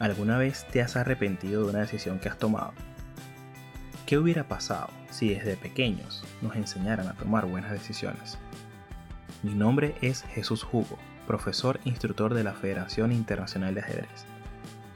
[0.00, 2.72] ¿Alguna vez te has arrepentido de una decisión que has tomado?
[4.06, 8.38] ¿Qué hubiera pasado si desde pequeños nos enseñaran a tomar buenas decisiones?
[9.42, 14.24] Mi nombre es Jesús Hugo, profesor instructor de la Federación Internacional de Ajedrez,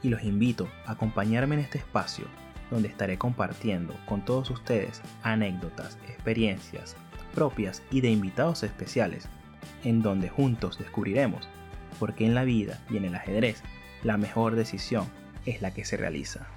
[0.01, 2.25] y los invito a acompañarme en este espacio
[2.71, 6.95] donde estaré compartiendo con todos ustedes anécdotas, experiencias
[7.35, 9.27] propias y de invitados especiales,
[9.83, 11.47] en donde juntos descubriremos
[11.99, 13.61] por qué en la vida y en el ajedrez
[14.05, 15.11] la mejor decisión
[15.47, 16.47] es la que se realiza.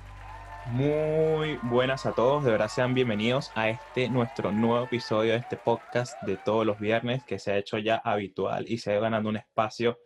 [0.66, 5.56] Muy buenas a todos, de verdad sean bienvenidos a este nuestro nuevo episodio de este
[5.56, 9.30] podcast de todos los viernes que se ha hecho ya habitual y se ha ganando
[9.30, 9.98] un espacio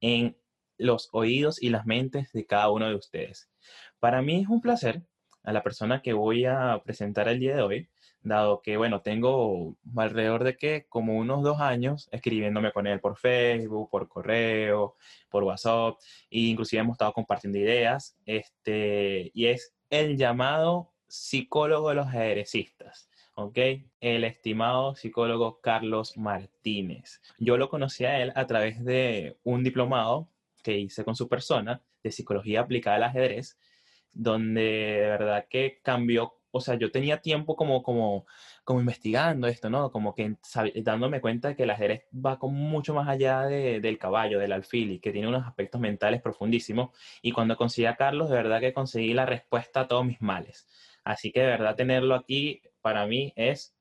[0.00, 0.36] en
[0.78, 3.50] los oídos y las mentes de cada uno de ustedes.
[3.98, 5.02] Para mí es un placer
[5.42, 7.88] a la persona que voy a presentar el día de hoy,
[8.28, 13.16] dado que, bueno, tengo alrededor de que como unos dos años escribiéndome con él por
[13.16, 14.96] Facebook, por correo,
[15.30, 15.96] por WhatsApp,
[16.30, 23.08] e inclusive hemos estado compartiendo ideas, este, y es el llamado psicólogo de los aderecistas.
[23.36, 23.58] ¿ok?
[24.00, 27.20] El estimado psicólogo Carlos Martínez.
[27.38, 30.28] Yo lo conocí a él a través de un diplomado
[30.62, 33.58] que hice con su persona de psicología aplicada al ajedrez,
[34.12, 38.26] donde de verdad que cambió o sea, yo tenía tiempo como, como,
[38.64, 39.90] como investigando esto, ¿no?
[39.90, 40.36] Como que
[40.82, 44.92] dándome cuenta de que el ajedrez va con mucho más allá del caballo, del alfil,
[44.92, 46.90] y que tiene unos aspectos mentales profundísimos.
[47.22, 50.66] Y cuando conseguí a Carlos, de verdad que conseguí la respuesta a todos mis males.
[51.04, 53.75] Así que de verdad tenerlo aquí para mí es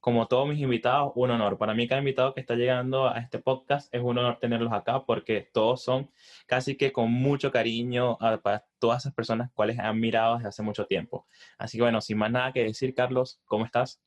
[0.00, 1.58] como todos mis invitados, un honor.
[1.58, 5.04] Para mí, cada invitado que está llegando a este podcast es un honor tenerlos acá
[5.04, 6.10] porque todos son
[6.46, 10.86] casi que con mucho cariño para todas esas personas cuales han mirado desde hace mucho
[10.86, 11.26] tiempo.
[11.58, 14.00] Así que bueno, sin más nada que decir, Carlos, ¿cómo estás?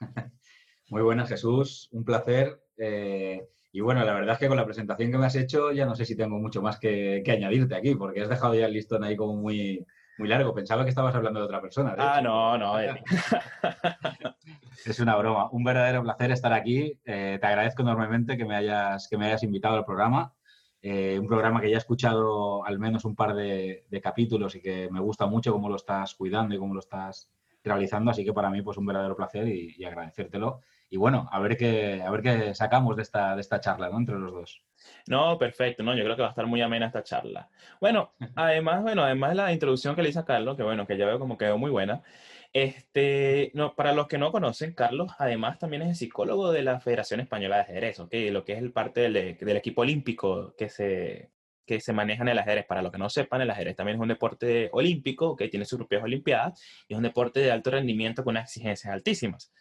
[0.88, 1.88] Muy buenas, Jesús.
[1.92, 2.58] Un placer.
[2.78, 5.84] Eh, y bueno, la verdad es que con la presentación que me has hecho ya
[5.84, 8.72] no sé si tengo mucho más que, que añadirte aquí porque has dejado ya el
[8.72, 9.86] listón ahí como muy,
[10.18, 10.54] muy largo.
[10.54, 11.94] Pensaba que estabas hablando de otra persona.
[11.98, 12.78] ah, no, no.
[14.84, 15.48] es una broma.
[15.50, 16.98] Un verdadero placer estar aquí.
[17.04, 20.34] Eh, te agradezco enormemente que me hayas, que me hayas invitado al programa.
[20.82, 24.88] Eh, un programa que ya he escuchado al menos un par de, capítulos y que
[24.90, 27.30] me gusta mucho cómo lo estás cuidando y cómo lo estás
[27.62, 28.10] realizando.
[28.10, 30.60] Así que para mí, pues un verdadero placer y, y agradecértelo.
[30.90, 33.98] Y bueno, a ver qué, a ver qué sacamos de esta, de esta charla, ¿no?
[33.98, 34.62] Entre los dos.
[35.06, 35.94] No, perfecto, ¿no?
[35.94, 37.48] Yo creo que va a estar muy amena esta charla.
[37.80, 40.98] Bueno, además, bueno, además de la introducción que le hice a Carlos, que bueno, que
[40.98, 42.02] ya veo como quedó muy buena.
[42.52, 46.80] Este, no, para los que no conocen, Carlos además también es el psicólogo de la
[46.80, 48.12] Federación Española de Ajedrez, ¿ok?
[48.32, 51.30] Lo que es el parte del, del equipo olímpico que se,
[51.70, 52.66] que se maneja en el ajedrez.
[52.66, 55.78] Para los que no sepan, el ajedrez también es un deporte olímpico que tiene sus
[55.78, 59.52] propias olimpiadas y es un deporte de alto rendimiento con unas exigencias altísimas.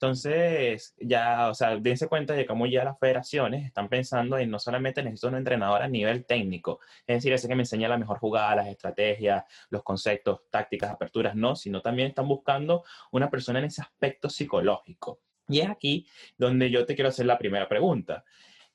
[0.00, 4.60] Entonces, ya, o sea, dense cuenta de cómo ya las federaciones están pensando en no
[4.60, 8.18] solamente necesito un entrenador a nivel técnico, es decir, ese que me enseña la mejor
[8.18, 13.64] jugada, las estrategias, los conceptos, tácticas, aperturas, no, sino también están buscando una persona en
[13.64, 15.18] ese aspecto psicológico.
[15.48, 18.24] Y es aquí donde yo te quiero hacer la primera pregunta.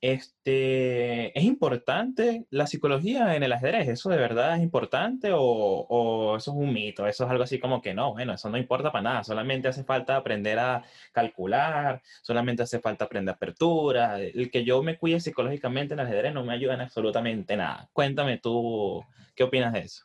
[0.03, 3.87] Este, ¿Es importante la psicología en el ajedrez?
[3.87, 7.07] ¿Eso de verdad es importante o, eso es un mito?
[7.07, 9.85] Eso es algo así como que no, bueno, eso no importa para nada, solamente hace
[9.85, 10.83] falta aprender a
[11.13, 14.19] calcular, solamente hace falta aprender apertura.
[14.19, 17.87] El que yo me cuide psicológicamente en el ajedrez no me ayuda en absolutamente nada.
[17.93, 19.01] Cuéntame tú,
[19.33, 20.03] ¿qué opinas de eso?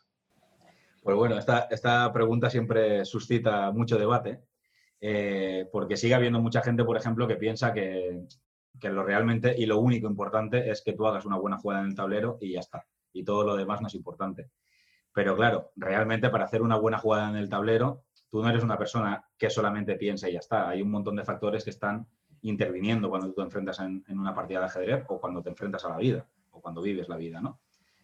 [1.03, 4.39] Pues bueno, esta, esta pregunta siempre suscita mucho debate.
[5.01, 8.21] Eh, porque sigue habiendo mucha gente, por ejemplo, que piensa que,
[8.79, 11.87] que lo realmente y lo único importante es que tú hagas una buena jugada en
[11.87, 12.85] el tablero y ya está.
[13.13, 14.49] Y todo lo demás no es importante.
[15.13, 18.77] Pero claro, realmente para hacer una buena jugada en el tablero, tú no eres una
[18.77, 20.69] persona que solamente piensa y ya está.
[20.69, 22.07] Hay un montón de factores que están
[22.41, 25.89] interviniendo cuando tú te enfrentas en, una partida de ajedrez o cuando te enfrentas a
[25.89, 27.59] la vida o cuando vives la vida, ¿no?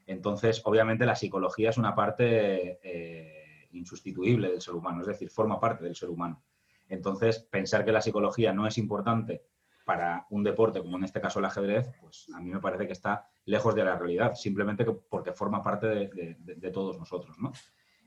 [0.07, 5.59] Entonces, obviamente, la psicología es una parte eh, insustituible del ser humano, es decir, forma
[5.59, 6.43] parte del ser humano.
[6.87, 9.43] Entonces, pensar que la psicología no es importante
[9.85, 12.93] para un deporte como en este caso el ajedrez, pues a mí me parece que
[12.93, 17.53] está lejos de la realidad, simplemente porque forma parte de, todos nosotros, ¿no?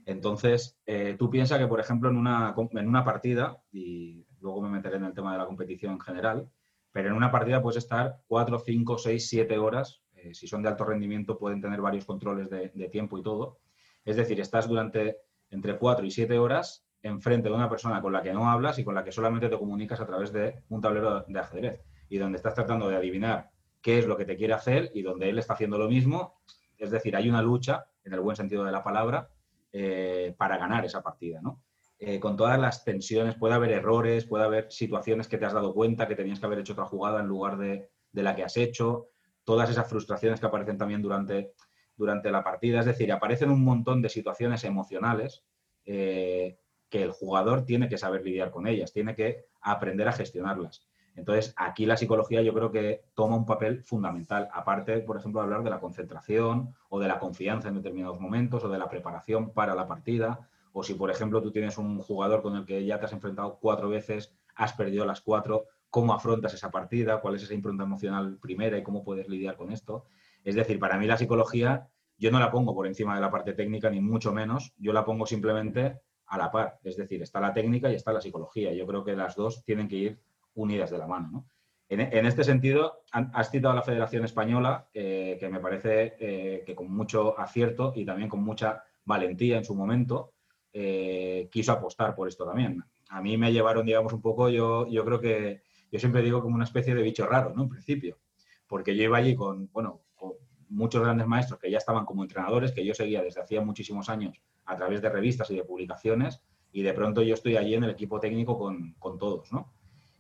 [0.05, 4.71] Entonces, eh, tú piensas que, por ejemplo, en una, en una partida, y luego me
[4.71, 6.51] meteré en el tema de la competición en general,
[6.91, 10.69] pero en una partida puedes estar 4, 5, 6, 7 horas, eh, si son de
[10.69, 13.59] alto rendimiento pueden tener varios controles de, tiempo y todo.
[14.05, 15.19] Es decir, estás durante
[15.51, 18.85] entre 4 y 7 horas enfrente de una persona con la que no hablas y
[18.85, 22.37] con la que solamente te comunicas a través de un tablero de ajedrez y donde
[22.37, 23.51] estás tratando de adivinar
[23.81, 26.41] qué es lo que te quiere hacer y donde él está haciendo lo mismo.
[26.77, 29.29] Es decir, hay una lucha, en el buen sentido de la palabra,
[29.73, 31.63] eh, para ganar esa partida, ¿no?
[32.01, 35.75] Eh, con todas las tensiones, puede haber errores, puede haber situaciones que te has dado
[35.75, 38.57] cuenta que tenías que haber hecho otra jugada en lugar de, de la que has
[38.57, 39.09] hecho,
[39.43, 41.55] todas esas frustraciones que aparecen también durante
[41.99, 45.45] durante la partida, es decir, aparecen un montón de situaciones emocionales
[45.85, 46.57] eh,
[46.89, 50.87] que el jugador tiene que saber lidiar con ellas, tiene que aprender a gestionarlas.
[51.15, 55.47] Entonces, aquí la psicología yo creo que toma un papel fundamental, aparte, por ejemplo, de
[55.47, 59.53] hablar de la concentración o de la confianza en determinados momentos o de la preparación
[59.53, 63.01] para la partida, o si, por ejemplo, tú tienes un jugador con el que ya
[63.01, 67.43] te has enfrentado cuatro veces, has perdido las cuatro, cómo afrontas esa partida, cuál es
[67.43, 70.05] esa impronta emocional primera y cómo puedes lidiar con esto.
[70.45, 73.53] Es decir, para mí la psicología yo no la pongo por encima de la parte
[73.55, 76.79] técnica, ni mucho menos, yo la pongo simplemente a la par.
[76.85, 78.73] Es decir, está la técnica y está la psicología.
[78.73, 80.21] Yo creo que las dos tienen que ir
[80.55, 81.47] unidas de la mano.
[81.91, 86.93] En, este sentido, has citado a la Federación Española, que me parece eh, que con
[86.95, 90.35] mucho acierto y también con mucha valentía en su momento,
[90.71, 92.85] eh, quiso apostar por esto también.
[93.09, 96.57] A mí me llevaron, digamos, un poco, yo, yo creo que, yo siempre digo como
[96.57, 97.63] una especie de bicho raro, ¿no?
[97.63, 98.19] En principio,
[98.67, 100.33] porque yo iba allí con, bueno, con
[100.69, 104.43] muchos grandes maestros que ya estaban como entrenadores, que yo seguía desde hacía muchísimos años
[104.69, 107.91] a través de revistas y de publicaciones, y de pronto yo estoy allí en el
[107.91, 109.73] equipo técnico con, con todos, ¿no?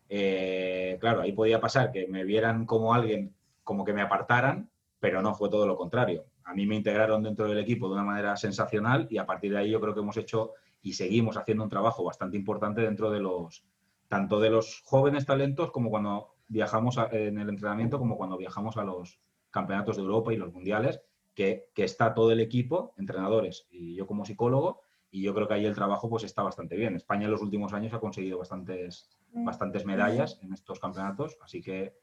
[0.09, 5.21] Eh, claro, ahí podía pasar que me vieran como alguien, como que me apartaran, pero
[5.21, 6.25] no fue todo lo contrario.
[6.45, 9.59] A mí me integraron dentro del equipo de una manera sensacional y a partir de
[9.59, 13.21] ahí yo creo que hemos hecho y seguimos haciendo un trabajo bastante importante dentro de
[13.21, 13.65] los,
[14.09, 18.85] tanto de los jóvenes talentos como cuando viajamos en el entrenamiento, como cuando viajamos a
[18.85, 19.21] los
[19.51, 21.03] campeonatos de Europa y los mundiales,
[21.39, 25.55] que, que está todo el equipo, entrenadores y yo como psicólogo, y yo creo que
[25.55, 26.97] ahí el trabajo pues está bastante bien.
[26.97, 29.45] España en los últimos años ha conseguido bastantes, mm.
[29.45, 31.95] bastantes medallas en estos campeonatos, así que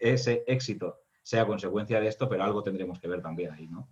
[0.00, 3.86] ese éxito sea consecuencia de esto, pero algo tendremos que ver también ahí, ¿no?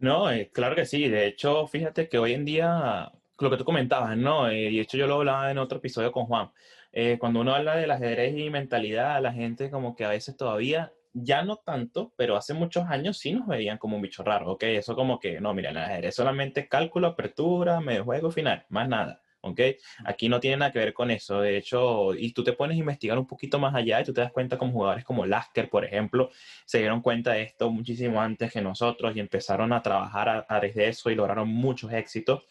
[0.00, 1.08] No, eh, claro que sí.
[1.08, 4.48] De hecho, fíjate que hoy en día, lo que tú comentabas, ¿no?
[4.48, 6.50] Eh, y de hecho yo lo hablaba en otro episodio con Juan.
[6.92, 10.92] Eh, cuando uno habla del ajedrez y mentalidad, la gente como que a veces todavía
[11.22, 14.64] ya no tanto, pero hace muchos años sí nos veían como un bicho raro, ¿ok?
[14.64, 19.22] Eso como que, no, mira, el ajedrez solamente cálculo, apertura, medio juego, final, más nada,
[19.40, 19.60] ¿ok?
[20.04, 22.80] Aquí no tiene nada que ver con eso, de hecho, y tú te pones a
[22.80, 25.84] investigar un poquito más allá y tú te das cuenta como jugadores como Lasker, por
[25.84, 26.30] ejemplo,
[26.64, 30.60] se dieron cuenta de esto muchísimo antes que nosotros y empezaron a trabajar a, a
[30.60, 32.46] desde eso y lograron muchos éxitos.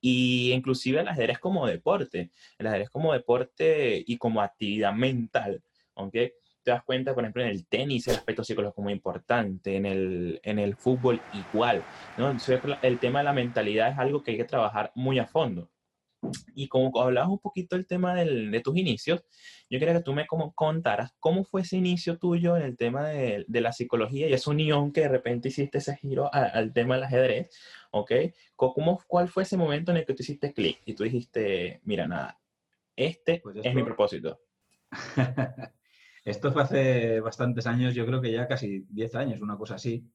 [0.00, 5.62] Y inclusive el ajedrez como deporte, el ajedrez como deporte y como actividad mental,
[5.94, 6.16] ¿ok?
[6.66, 9.86] Te das cuenta, por ejemplo, en el tenis el aspecto psicológico es muy importante, en
[9.86, 11.84] el, en el fútbol igual,
[12.18, 12.28] ¿no?
[12.28, 15.70] Entonces, el tema de la mentalidad es algo que hay que trabajar muy a fondo.
[16.56, 19.22] Y como hablabas un poquito del tema del, de tus inicios,
[19.70, 23.06] yo quería que tú me como contaras cómo fue ese inicio tuyo en el tema
[23.10, 26.96] de, de, la psicología y esa unión que de repente hiciste ese giro al tema
[26.96, 27.56] del ajedrez,
[27.92, 28.10] ¿ok?
[28.56, 32.08] ¿Cómo, ¿Cuál fue ese momento en el que tú hiciste clic y tú dijiste, mira,
[32.08, 32.40] nada,
[32.96, 34.40] este pues es mi propósito?
[36.26, 40.10] Esto fue hace bastantes años, yo creo que ya casi 10 años, una cosa así.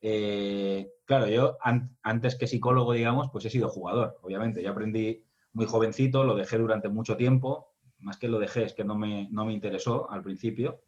[0.00, 1.58] Eh, claro, yo
[2.02, 4.62] antes que psicólogo, digamos, pues he sido jugador, obviamente.
[4.62, 5.22] Yo aprendí
[5.52, 7.74] muy jovencito, lo dejé durante mucho tiempo.
[7.98, 10.80] Más que lo dejé, es que no me, no me interesó al principio.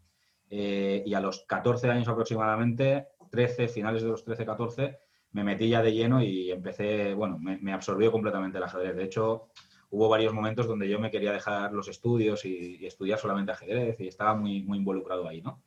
[0.49, 4.99] Eh, y a los 14 años aproximadamente, 13, finales de los 13, 14,
[5.33, 8.97] me metí ya de lleno y empecé, bueno, me, me absorbió completamente el ajedrez.
[8.97, 9.51] De hecho,
[9.93, 14.09] hubo varios momentos donde yo me quería dejar los estudios y, estudiar solamente ajedrez y
[14.09, 15.62] estaba muy, muy involucrado ahí, ¿no?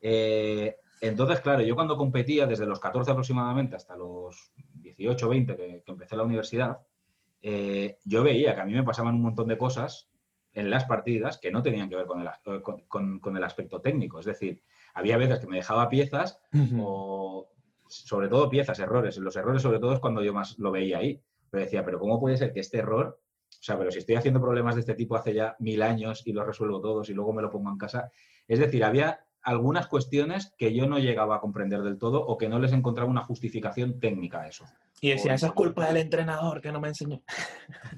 [0.00, 5.84] Eh, entonces, claro, yo cuando competía desde los 14 aproximadamente hasta los 18, 20 que,
[5.86, 6.78] empecé la universidad,
[7.42, 10.08] eh, yo veía que a mí me pasaban un montón de cosas
[10.54, 14.20] en las partidas que no tenían que ver con el, con, el aspecto técnico.
[14.20, 14.62] Es decir,
[14.94, 16.40] había veces que me dejaba piezas
[16.78, 17.46] o
[17.88, 19.18] sobre todo piezas, errores.
[19.18, 21.20] Los errores sobre todo es cuando yo más lo veía ahí.
[21.50, 23.19] Pero decía, pero ¿cómo puede ser que este error
[23.58, 26.32] o sea, pero si estoy haciendo problemas de este tipo hace ya mil años y
[26.32, 28.10] los resuelvo todos y luego me lo pongo en casa.
[28.48, 32.48] Es decir, había algunas cuestiones que yo no llegaba a comprender del todo o que
[32.48, 34.64] no les encontraba una justificación técnica a eso.
[35.00, 37.22] Y decía, esa es culpa del entrenador que no me enseñó.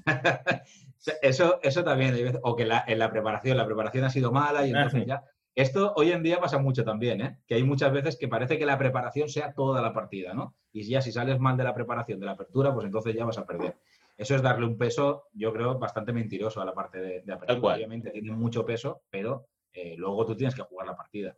[1.21, 5.05] eso, eso también, o que en la preparación, la preparación ha sido mala y entonces
[5.05, 5.23] ya...
[5.55, 7.37] Esto hoy en día pasa mucho también, ¿eh?
[7.45, 10.55] que hay muchas veces que parece que la preparación sea toda la partida, ¿no?
[10.71, 13.37] Y ya si sales mal de la preparación, de la apertura, pues entonces ya vas
[13.37, 13.77] a perder
[14.17, 17.75] eso es darle un peso, yo creo, bastante mentiroso a la parte de, de apertura.
[17.75, 21.35] Obviamente tiene mucho peso, pero eh, luego tú tienes que jugar la partida.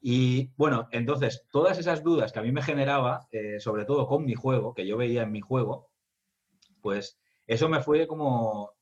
[0.00, 4.24] Y bueno, entonces, todas esas dudas que a mí me generaba, eh, sobre todo con
[4.24, 5.88] mi juego, que yo veía en mi juego,
[6.82, 8.72] pues eso me fue como,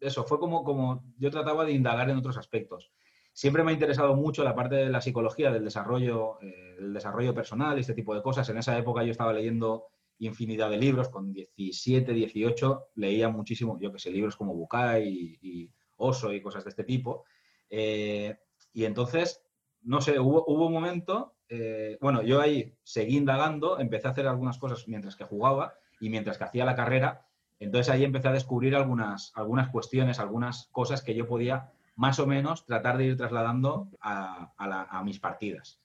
[0.00, 2.92] eso fue como, como yo trataba de indagar en otros aspectos.
[3.32, 7.34] Siempre me ha interesado mucho la parte de la psicología, del desarrollo, eh, del desarrollo
[7.34, 8.48] personal y este tipo de cosas.
[8.48, 9.86] En esa época yo estaba leyendo
[10.18, 15.70] infinidad de libros, con 17, 18 leía muchísimo, yo que sé, libros como Bukai y,
[15.96, 17.24] Oso y cosas de este tipo.
[17.70, 18.36] Eh,
[18.72, 19.42] y entonces,
[19.82, 24.26] no sé, hubo, hubo, un momento eh, bueno, yo ahí seguí indagando, empecé a hacer
[24.26, 27.26] algunas cosas mientras que jugaba y mientras que hacía la carrera.
[27.58, 32.26] Entonces ahí empecé a descubrir algunas, algunas cuestiones, algunas cosas que yo podía más o
[32.26, 35.80] menos tratar de ir trasladando a, mis partidas.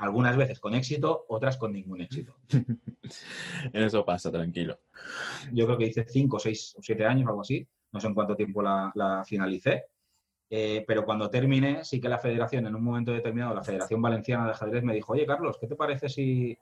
[0.00, 2.34] Algunas veces con éxito, otras con ningún éxito.
[3.72, 4.80] Eso pasa, tranquilo.
[5.52, 7.68] Yo creo que hice cinco, seis o siete años, algo así.
[7.92, 9.84] No sé en cuánto tiempo la, finalicé.
[10.48, 14.46] Eh, pero cuando terminé, sí que la federación, en un momento determinado, la Federación Valenciana
[14.46, 16.56] de Ajedrez me dijo, oye, Carlos, ¿qué te parece si,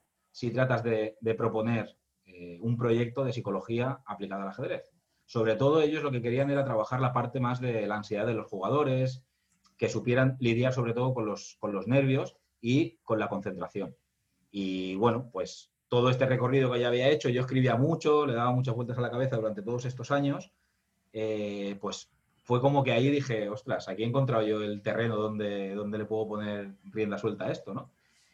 [0.52, 4.90] tratas de, proponer eh, un proyecto de psicología aplicada al ajedrez?
[5.26, 8.34] Sobre todo ellos lo que querían era trabajar la parte más de la ansiedad de
[8.34, 9.22] los jugadores,
[9.76, 13.94] que supieran lidiar sobre todo con los, con los nervios y con la concentración.
[14.50, 18.52] Y bueno, pues todo este recorrido que ya había hecho, yo escribía mucho, le daba
[18.52, 20.52] muchas vueltas a la cabeza durante todos estos años,
[21.12, 22.10] eh, pues
[22.42, 26.04] fue como que ahí dije, ostras, aquí he encontrado yo el terreno donde, donde le
[26.04, 27.90] puedo poner rienda suelta a esto, ¿no?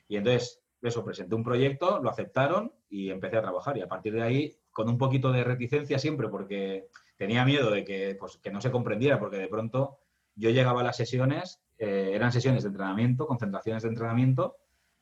[0.09, 3.77] Y entonces, eso, presenté un proyecto, lo aceptaron y empecé a trabajar.
[3.79, 7.85] Y a partir de ahí con un poquito de reticencia siempre porque tenía miedo de
[7.85, 9.99] que, pues, que no se comprendiera, porque de pronto
[10.37, 14.57] yo llegaba a las sesiones, eh, eran sesiones de entrenamiento, concentraciones de entrenamiento,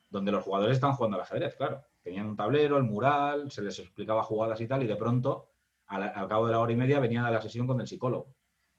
[0.09, 1.83] donde los jugadores estaban jugando al ajedrez, claro.
[2.01, 5.49] Tenían un tablero, el mural, se les explicaba jugadas y tal, y de pronto,
[5.87, 8.35] al, cabo de la hora y media, venían a la sesión con el psicólogo.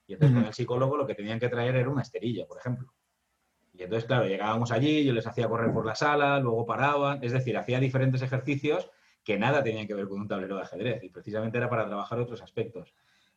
[0.06, 2.92] Y entonces con el psicólogo lo que tenían que traer era una esterilla, por ejemplo.
[3.72, 7.32] Y entonces, claro, llegábamos allí, yo les hacía correr por la sala, luego paraban, es
[7.32, 8.90] decir, hacía diferentes ejercicios
[9.24, 12.20] que nada tenían que ver con un tablero de ajedrez y precisamente era para trabajar
[12.20, 12.94] otros aspectos.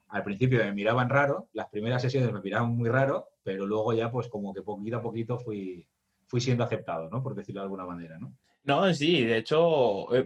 [0.09, 4.11] Al principio me miraban raro, las primeras sesiones me miraban muy raro, pero luego ya
[4.11, 5.87] pues como que poquito a poquito fui,
[6.27, 7.21] fui siendo aceptado, ¿no?
[7.21, 8.33] Por decirlo de alguna manera, ¿no?
[8.67, 10.25] No, sí, de hecho, eh,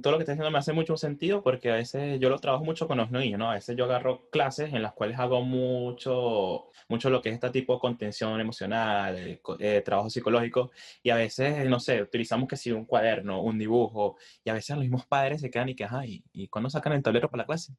[0.00, 2.64] todo lo que estás diciendo me hace mucho sentido porque a veces yo lo trabajo
[2.64, 3.50] mucho con los niños, ¿no?
[3.50, 7.50] A veces yo agarro clases en las cuales hago mucho, mucho lo que es este
[7.50, 10.70] tipo de contención emocional, eh, eh, trabajo psicológico,
[11.02, 14.76] y a veces, no sé, utilizamos que si un cuaderno, un dibujo, y a veces
[14.76, 17.46] los mismos padres se quedan y que, ay, ¿y cuándo sacan el tablero para la
[17.46, 17.74] clase?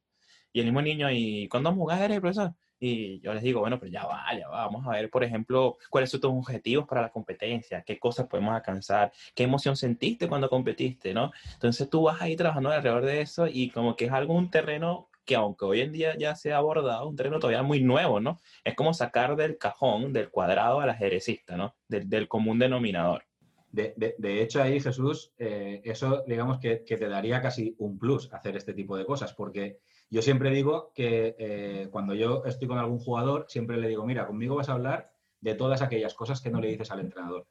[0.56, 2.54] Y el mismo niño, ¿y cuándo a jugar, profesor?
[2.80, 5.76] Y yo les digo, bueno, pero ya va, ya va, vamos a ver, por ejemplo,
[5.90, 10.48] cuáles son tus objetivos para la competencia, qué cosas podemos alcanzar, qué emoción sentiste cuando
[10.48, 11.30] competiste, ¿no?
[11.52, 15.10] Entonces tú vas ahí trabajando alrededor de eso y como que es algo, un terreno
[15.26, 18.40] que aunque hoy en día ya se ha abordado, un terreno todavía muy nuevo, ¿no?
[18.64, 21.74] Es como sacar del cajón, del cuadrado al ajedrecista, ¿no?
[21.86, 23.24] Del, del común denominador.
[23.72, 27.98] De, de, de, hecho, ahí, Jesús, eh, eso digamos que, que, te daría casi un
[27.98, 32.68] plus hacer este tipo de cosas, porque yo siempre digo que eh, cuando yo estoy
[32.68, 35.10] con algún jugador, siempre le digo, mira, conmigo vas a hablar
[35.40, 37.46] de todas aquellas cosas que no le dices al entrenador.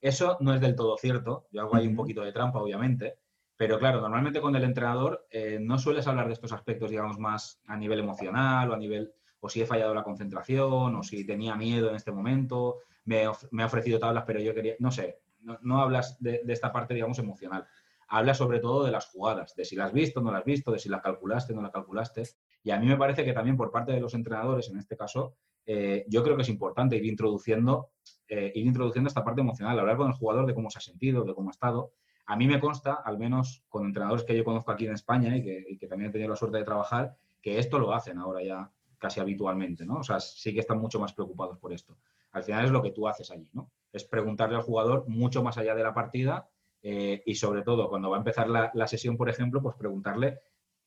[0.00, 3.18] Eso no es del todo cierto, yo hago ahí un poquito de trampa, obviamente,
[3.56, 7.60] pero claro, normalmente con el entrenador eh, no sueles hablar de estos aspectos, digamos, más
[7.66, 11.56] a nivel emocional o a nivel, o si he fallado la concentración, o si tenía
[11.56, 15.80] miedo en este momento, me, me ha ofrecido tablas, pero yo quería, no sé, no,
[15.80, 17.66] hablas de, de, esta parte, digamos, emocional
[18.08, 20.70] habla sobre todo de las jugadas, de si las has visto, no las has visto,
[20.70, 22.22] de si las calculaste, no las calculaste.
[22.62, 25.36] Y a mí me parece que también por parte de los entrenadores, en este caso,
[25.66, 27.90] eh, yo creo que es importante ir introduciendo,
[28.28, 31.24] eh, ir introduciendo esta parte emocional, hablar con el jugador de cómo se ha sentido,
[31.24, 31.92] de cómo ha estado.
[32.26, 35.42] A mí me consta, al menos con entrenadores que yo conozco aquí en España y
[35.78, 39.20] que, también he tenido la suerte de trabajar, que esto lo hacen ahora ya casi
[39.20, 39.98] habitualmente, ¿no?
[39.98, 41.96] O sea, sí que están mucho más preocupados por esto.
[42.32, 43.70] Al final es lo que tú haces allí, ¿no?
[43.92, 46.48] Es preguntarle al jugador mucho más allá de la partida
[46.82, 50.38] eh, y sobre todo cuando va a empezar la, sesión, por ejemplo, pues preguntarle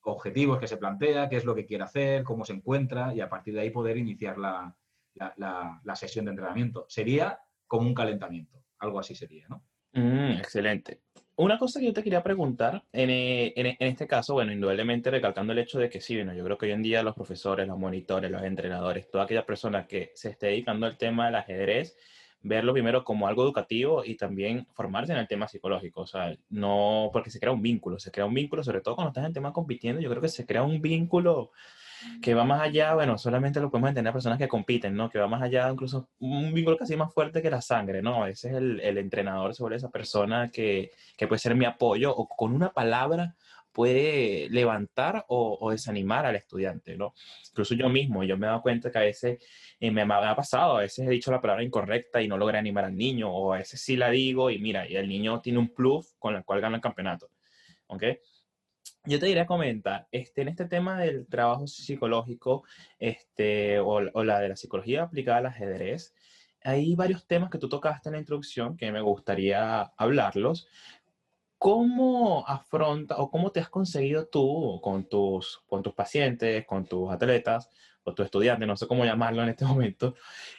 [0.03, 3.29] objetivos que se plantea, qué es lo que quiere hacer, cómo se encuentra y a
[3.29, 4.75] partir de ahí poder iniciar la,
[5.95, 6.85] sesión de entrenamiento.
[6.87, 9.63] Sería como un calentamiento, algo así sería, ¿no?
[9.93, 11.01] Mm, excelente.
[11.35, 15.53] Una cosa que yo te quería preguntar, en, eh, en, este caso, bueno, indudablemente recalcando
[15.53, 17.79] el hecho de que sí, bueno, yo creo que hoy en día los profesores, los
[17.79, 21.95] monitores, los entrenadores, toda aquella persona que se esté dedicando al tema del ajedrez,
[22.41, 26.01] verlo primero como algo educativo y también formarse en el tema psicológico.
[26.01, 29.09] O sea, no porque se crea un vínculo, se crea un vínculo, sobre todo cuando
[29.09, 31.51] estás en tema compitiendo, yo creo que se crea un vínculo
[32.21, 35.09] que va más allá, bueno, solamente lo podemos entender a personas que compiten, ¿no?
[35.09, 38.23] Que va más allá, incluso un vínculo casi más fuerte que la sangre, ¿no?
[38.23, 42.27] A veces el, el entrenador sobre esa persona que, que puede ser mi apoyo o
[42.27, 43.35] con una palabra
[43.71, 47.13] puede levantar o, desanimar al estudiante, ¿no?
[47.49, 49.39] Incluso yo mismo, yo me he dado cuenta que a veces
[49.79, 52.85] eh, me, ha pasado, a veces he dicho la palabra incorrecta y no logré animar
[52.85, 55.73] al niño, o a veces sí la digo y mira, y el niño tiene un
[55.73, 57.29] plus con el cual gana el campeonato,
[57.87, 58.03] ¿ok?
[59.05, 62.63] Yo te diría comentar, este, en este tema del trabajo psicológico
[62.99, 66.13] este, o, o la de la psicología aplicada al ajedrez,
[66.63, 70.67] hay varios temas que tú tocaste en la introducción que me gustaría hablarlos,
[71.59, 77.11] ¿Cómo afronta o cómo te has conseguido tú con tus, con tus pacientes, con tus
[77.11, 77.69] atletas
[78.03, 80.15] o tus estudiantes, no sé cómo llamarlo en este momento,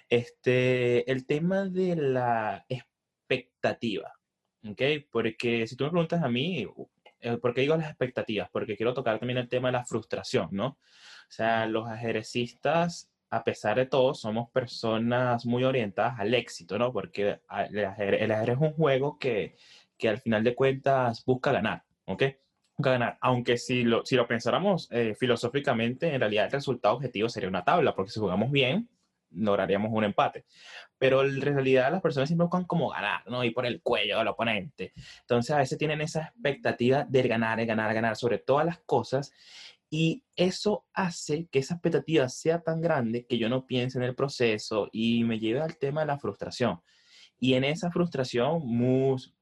[0.08, 4.12] este, el tema de la expectativa.
[4.68, 4.82] ¿Ok?
[5.10, 6.66] Porque si tú me preguntas a mí,
[7.20, 8.50] eh, ¿por qué digo las expectativas?
[8.50, 10.66] Porque quiero tocar también el tema de la frustración, ¿no?
[10.66, 16.92] O sea, los ajedrecistas, a pesar de todo, somos personas muy orientadas al éxito, ¿no?
[16.92, 17.40] Porque
[17.70, 19.56] el ajedrez, es un juego que,
[20.00, 22.24] que al final de cuentas busca ganar, ¿ok?
[22.76, 23.18] Busca ganar.
[23.20, 27.62] Aunque si lo, si lo pensáramos eh, filosóficamente, en realidad el resultado objetivo sería una
[27.62, 28.88] tabla, porque si jugamos bien,
[29.32, 30.46] lograríamos un empate.
[30.98, 33.44] Pero en realidad las personas siempre buscan como ganar, ¿no?
[33.44, 34.92] Y por el cuello del oponente.
[35.20, 38.78] Entonces a veces tienen esa expectativa de ganar, de ganar, de ganar sobre todas las
[38.80, 39.32] cosas.
[39.90, 44.14] Y eso hace que esa expectativa sea tan grande que yo no piense en el
[44.14, 46.80] proceso y me lleve al tema de la frustración.
[47.42, 48.62] Y en esa frustración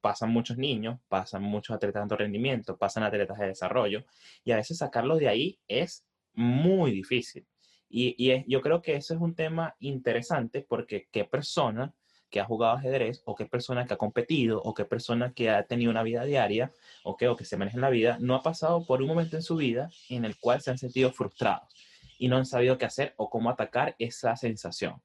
[0.01, 4.05] pasan muchos niños, pasan muchos atletas de alto rendimiento, pasan atletas de desarrollo,
[4.45, 7.45] y a veces sacarlos de ahí es muy difícil.
[7.91, 11.93] Y, yo creo que eso es un tema interesante porque qué persona
[12.31, 15.65] que ha jugado ajedrez o qué persona que ha competido o qué persona que ha
[15.65, 16.71] tenido una vida diaria
[17.03, 19.37] o que, o que se maneja en la vida no ha pasado por un momento
[19.37, 21.75] en su vida en el cual se han sentido frustrados
[22.19, 25.01] y no han sabido qué hacer o cómo atacar esa sensación.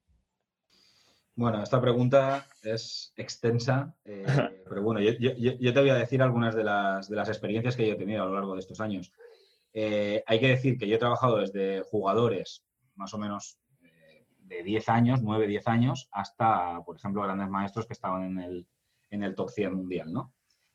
[1.35, 4.23] Bueno, esta pregunta es extensa, eh,
[4.69, 5.13] pero bueno, yo,
[5.73, 8.27] te voy a decir algunas de las, de las experiencias que yo he tenido a
[8.27, 9.11] lo largo de estos años.
[9.73, 12.63] Eh, hay que decir que yo he trabajado desde jugadores
[12.93, 17.87] más o menos eh, de 10 años, 9, 10 años, hasta, por ejemplo, grandes maestros
[17.87, 18.67] que estaban en el,
[19.09, 20.33] en el top 100 mundial, ¿no?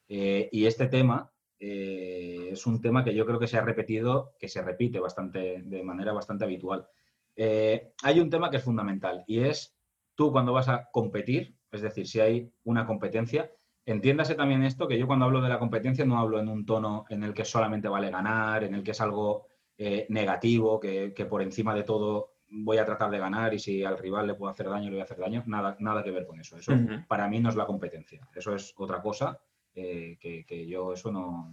[0.09, 4.63] Y este tema es un tema que yo creo que se ha repetido, que se
[4.63, 6.89] repite bastante, de manera bastante habitual.
[7.37, 9.78] hay un tema que es fundamental y es
[10.19, 13.53] tú cuando vas a competir, es decir, si hay una competencia,
[13.87, 17.05] entiéndase también esto, que yo cuando hablo de la competencia no hablo en un tono
[17.09, 19.47] en el que solamente vale ganar, en el que es algo
[19.79, 23.97] eh, negativo, que, por encima de todo voy a tratar de ganar y si al
[23.97, 25.45] rival le puedo hacer daño, le voy a hacer daño.
[25.47, 26.57] Nada, nada que ver con eso.
[26.57, 26.73] Eso
[27.07, 28.27] para mí no es la competencia.
[28.35, 29.41] Eso es otra cosa.
[29.73, 31.53] Eh, que, yo eso no,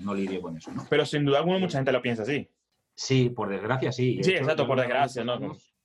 [0.00, 0.72] no, lidio con eso.
[0.88, 2.48] Pero sin duda alguna mucha gente lo piensa así.
[2.94, 4.22] Sí, por desgracia sí.
[4.22, 5.38] Sí, exacto, por desgracia, ¿no?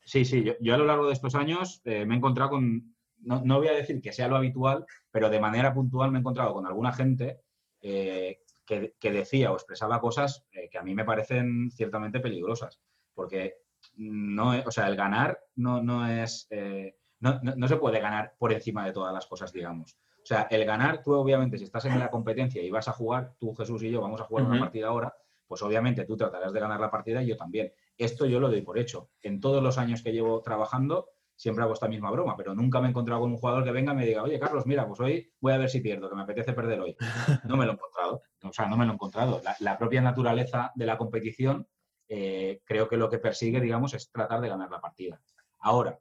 [0.04, 3.58] Sí, sí, yo, a lo largo de estos años eh, me he encontrado con, no,
[3.58, 6.66] voy a decir que sea lo habitual, pero de manera puntual me he encontrado con
[6.66, 7.42] alguna gente
[7.82, 12.80] que, decía o expresaba cosas eh, que a mí me parecen ciertamente peligrosas,
[13.14, 13.56] porque
[13.96, 18.86] no, o sea, el ganar no, no es, eh, no, se puede ganar por encima
[18.86, 19.98] de todas las cosas, digamos.
[20.24, 23.34] O sea, el ganar, tú obviamente, si estás en la competencia y vas a jugar,
[23.40, 25.14] tú, Jesús y yo, vamos a jugar una partida ahora,
[25.48, 27.74] pues obviamente tú tratarás de ganar la partida y yo también.
[28.02, 29.12] Esto yo lo doy por hecho.
[29.22, 32.88] En todos los años que llevo trabajando, siempre hago esta misma broma, pero nunca me
[32.88, 35.32] he encontrado con un jugador que venga y me diga, oye, Carlos, mira, pues hoy
[35.40, 36.96] voy a ver si pierdo, que me apetece perder hoy.
[37.46, 39.42] No me lo he encontrado, o sea, no me lo he encontrado.
[39.60, 41.68] La, propia naturaleza de la competición
[42.08, 45.22] eh, creo que lo que persigue, digamos, es tratar de ganar la partida.
[45.60, 46.00] Ahora,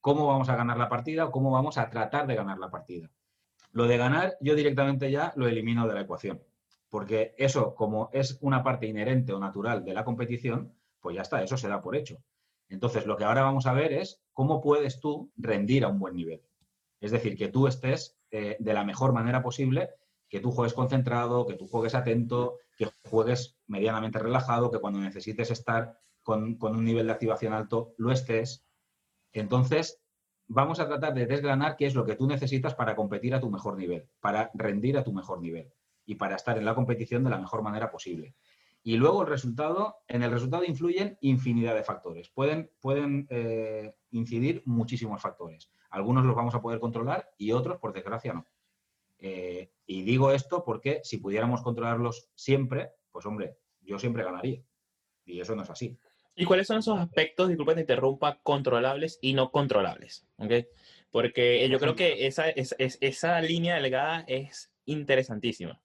[0.00, 3.10] ¿cómo vamos a ganar la partida o cómo vamos a tratar de ganar la partida?
[3.70, 6.42] Lo de ganar yo directamente ya lo elimino de la ecuación,
[6.88, 10.77] porque eso, como es una parte inherente o natural de la competición,
[11.08, 12.22] pues ya está, eso se da por hecho.
[12.68, 16.14] Entonces, lo que ahora vamos a ver es cómo puedes tú rendir a un buen
[16.14, 16.42] nivel.
[17.00, 19.88] Es decir, que tú estés eh, de la mejor manera posible,
[20.28, 25.50] que tú juegues concentrado, que tú juegues atento, que juegues medianamente relajado, que cuando necesites
[25.50, 28.66] estar con, un nivel de activación alto, lo estés.
[29.32, 30.02] Entonces,
[30.46, 33.48] vamos a tratar de desgranar qué es lo que tú necesitas para competir a tu
[33.48, 35.72] mejor nivel, para rendir a tu mejor nivel
[36.04, 38.34] y para estar en la competición de la mejor manera posible.
[38.88, 42.30] Y luego el resultado, en el resultado influyen infinidad de factores.
[42.30, 45.70] Pueden, pueden eh, incidir muchísimos factores.
[45.90, 48.46] Algunos los vamos a poder controlar y otros, por desgracia, no.
[49.18, 54.62] Eh, y digo esto porque si pudiéramos controlarlos siempre, pues hombre, yo siempre ganaría.
[55.26, 55.98] Y eso no es así.
[56.34, 60.26] ¿Y cuáles son esos aspectos, disculpa que te interrumpa, controlables y no controlables?
[60.38, 60.66] ¿Okay?
[61.10, 65.78] Porque yo creo que esa, es, esa línea delgada es interesantísima.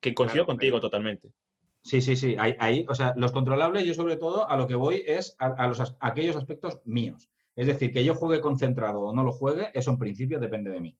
[0.00, 1.30] Que coincido contigo totalmente.
[1.82, 2.36] Sí, sí, sí.
[2.38, 5.96] Ahí, o sea, los controlables, yo sobre todo a lo que voy es a, los,
[6.00, 7.30] aquellos aspectos míos.
[7.56, 10.80] Es decir, que yo juegue concentrado o no lo juegue, eso en principio depende de
[10.80, 10.96] mí.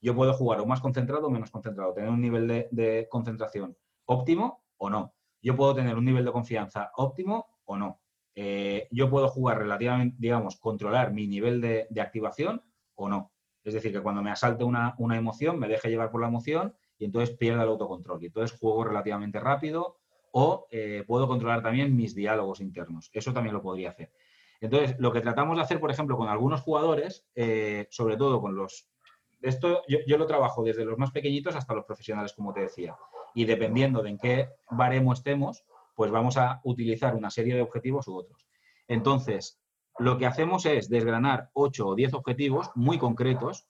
[0.00, 4.64] Yo puedo jugar o más concentrado o menos concentrado, tener un nivel de, concentración óptimo
[4.78, 5.14] o no.
[5.40, 8.00] Yo puedo tener un nivel de confianza óptimo o no.
[8.34, 12.62] Eh, yo puedo jugar relativamente, digamos, controlar mi nivel de, activación
[12.94, 13.32] o no.
[13.62, 16.74] Es decir, que cuando me asalte una, una emoción, me deje llevar por la emoción
[16.98, 18.22] y entonces pierda el autocontrol.
[18.22, 20.01] Y entonces juego relativamente rápido
[20.32, 23.10] o eh, puedo controlar también mis diálogos internos.
[23.12, 24.12] Eso también lo podría hacer.
[24.60, 28.54] Entonces, lo que tratamos de hacer, por ejemplo, con algunos jugadores, eh, sobre todo con
[28.54, 28.88] los...
[29.40, 32.96] Esto yo, lo trabajo desde los más pequeñitos hasta los profesionales, como te decía.
[33.34, 35.64] Y dependiendo de en qué baremo estemos,
[35.96, 38.46] pues vamos a utilizar una serie de objetivos u otros.
[38.86, 39.60] Entonces,
[39.98, 43.66] lo que hacemos es desgranar 8 o 10 objetivos muy concretos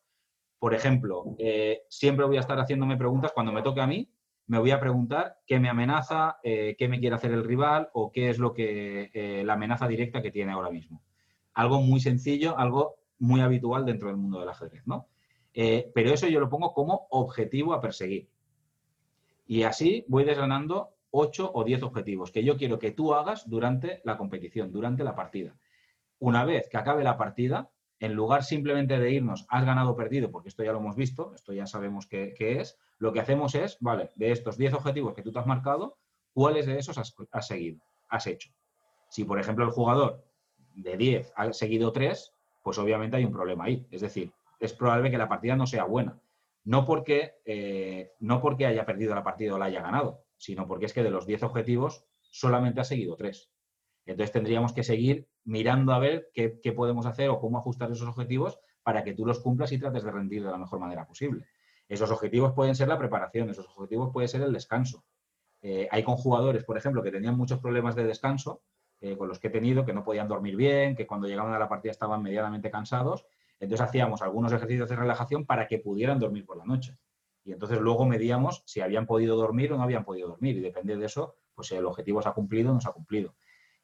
[0.63, 4.09] por ejemplo, eh, siempre voy a estar haciéndome preguntas cuando me toque a mí,
[4.53, 8.13] me voy a preguntar qué me amenaza, eh, qué me quiere hacer el rival o
[8.13, 11.03] qué es lo que eh, la amenaza directa que tiene ahora mismo.
[11.55, 15.09] Algo muy sencillo, algo muy habitual dentro del mundo del ajedrez, ¿no?
[15.55, 18.29] pero eso yo lo pongo como objetivo a perseguir.
[19.47, 24.03] Y así voy desgranando 8 o 10 objetivos que yo quiero que tú hagas durante
[24.05, 25.57] la competición, durante la partida.
[26.19, 27.71] Una vez que acabe la partida,
[28.03, 31.33] en lugar simplemente de irnos, has ganado o perdido, porque esto ya lo hemos visto,
[31.37, 35.23] esto ya sabemos qué, es, lo que hacemos es, vale, de estos 10 objetivos que
[35.23, 35.99] tú te has marcado,
[36.33, 37.13] ¿cuáles de esos has,
[37.49, 38.51] seguido, has hecho?
[39.09, 40.25] Si, por ejemplo, el jugador
[40.77, 43.89] de 10 ha seguido 3, pues obviamente hay un problema ahí.
[43.91, 46.17] Es decir, es probable que la partida no sea buena.
[46.63, 50.87] No porque, eh, no porque haya perdido la partida o la haya ganado, sino porque
[50.87, 53.51] es que de los 10 objetivos solamente ha seguido 3.
[54.07, 58.61] Entonces tendríamos que seguir mirando a ver qué, podemos hacer o cómo ajustar esos objetivos
[58.85, 61.47] para que tú los cumplas y trates de rendir de la mejor manera posible.
[61.93, 65.05] Esos objetivos pueden ser la preparación, esos objetivos pueden ser el descanso.
[65.61, 68.63] Eh, hay con jugadores, por ejemplo, que tenían muchos problemas de descanso,
[69.03, 71.59] eh, con los que he tenido, que no podían dormir bien, que cuando llegaban a
[71.59, 73.27] la partida estaban medianamente cansados.
[73.61, 76.97] Entonces hacíamos algunos ejercicios de relajación para que pudieran dormir por la noche.
[77.45, 80.57] Y entonces luego medíamos si habían podido dormir o no habían podido dormir.
[80.57, 83.35] Y depende de eso, pues el objetivo se ha cumplido o no se ha cumplido.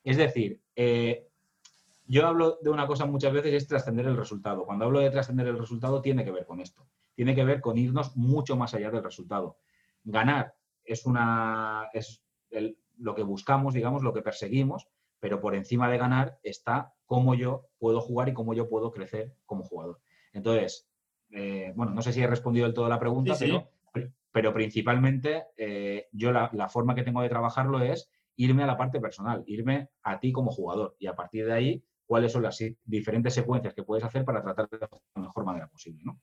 [0.03, 1.29] Es decir, eh,
[2.07, 4.65] yo hablo de una cosa muchas veces es trascender el resultado.
[4.65, 6.89] Cuando hablo de trascender el resultado, tiene que ver con esto.
[7.19, 9.59] Tiene que ver con irnos mucho más allá del resultado.
[10.05, 10.55] Ganar
[10.85, 12.23] es, una, es
[12.97, 14.87] lo que buscamos, digamos, lo que perseguimos,
[15.19, 19.35] pero por encima de ganar está cómo yo puedo jugar y cómo yo puedo crecer
[19.47, 20.01] como jugador.
[20.33, 20.89] Entonces,
[21.31, 23.35] eh, bueno, no sé si he respondido del todo la pregunta,
[24.31, 28.77] Pero, principalmente eh, yo la, la, forma que tengo de trabajarlo es irme a la
[28.77, 32.63] parte personal, irme a ti como jugador y a partir de ahí cuáles son las
[32.85, 36.21] diferentes secuencias que puedes hacer para tratar de la mejor manera posible, ¿no?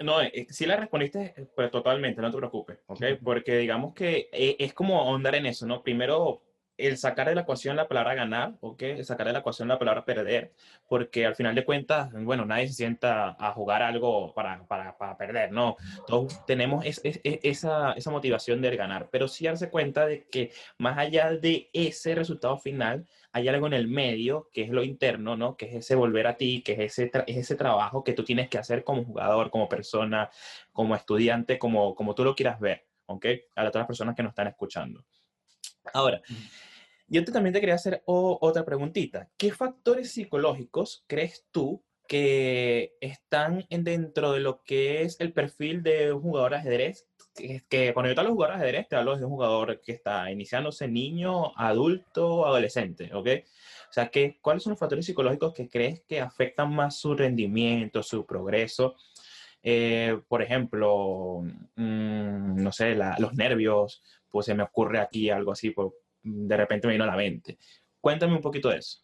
[0.00, 3.02] No, eh, sí la respondiste pues, totalmente, no te preocupes, ¿ok?
[3.22, 5.82] Porque digamos que eh, es como ahondar en eso, ¿no?
[5.82, 6.42] Primero
[6.78, 8.82] el sacar de la ecuación la palabra ganar, ¿ok?
[8.82, 10.52] El sacar de la ecuación la palabra perder,
[10.88, 15.16] porque al final de cuentas, bueno, nadie se sienta a jugar algo para, para, para
[15.16, 15.76] perder, ¿no?
[16.06, 21.30] Todos tenemos esa, esa motivación de ganar, pero sí darse cuenta de que más allá
[21.32, 25.56] de ese resultado final, hay algo en el medio, que es lo interno, ¿no?
[25.56, 28.48] Que es ese volver a ti, que es ese, es ese trabajo que tú tienes
[28.48, 30.30] que hacer como jugador, como persona,
[30.72, 33.26] como estudiante, como, como tú lo quieras ver, ¿ok?
[33.54, 35.04] A las personas que nos están escuchando.
[35.92, 36.20] Ahora,
[37.08, 39.28] yo también te quería hacer otra preguntita.
[39.36, 46.12] ¿Qué factores psicológicos crees tú que están dentro de lo que es el perfil de
[46.12, 47.06] un jugador de ajedrez?
[47.34, 49.92] Que, cuando yo te hablo de jugador de ajedrez, te hablo de un jugador que
[49.92, 53.28] está iniciándose niño, adulto, adolescente, ¿ok?
[53.88, 58.02] O sea, que, ¿cuáles son los factores psicológicos que crees que afectan más su rendimiento,
[58.02, 58.96] su progreso?
[59.62, 61.42] Eh, por ejemplo,
[61.76, 65.70] mm, no sé, los nervios, pues se me ocurre aquí algo así,
[66.26, 67.58] de repente me vino a la mente.
[68.00, 69.00] Cuéntame un poquito de eso.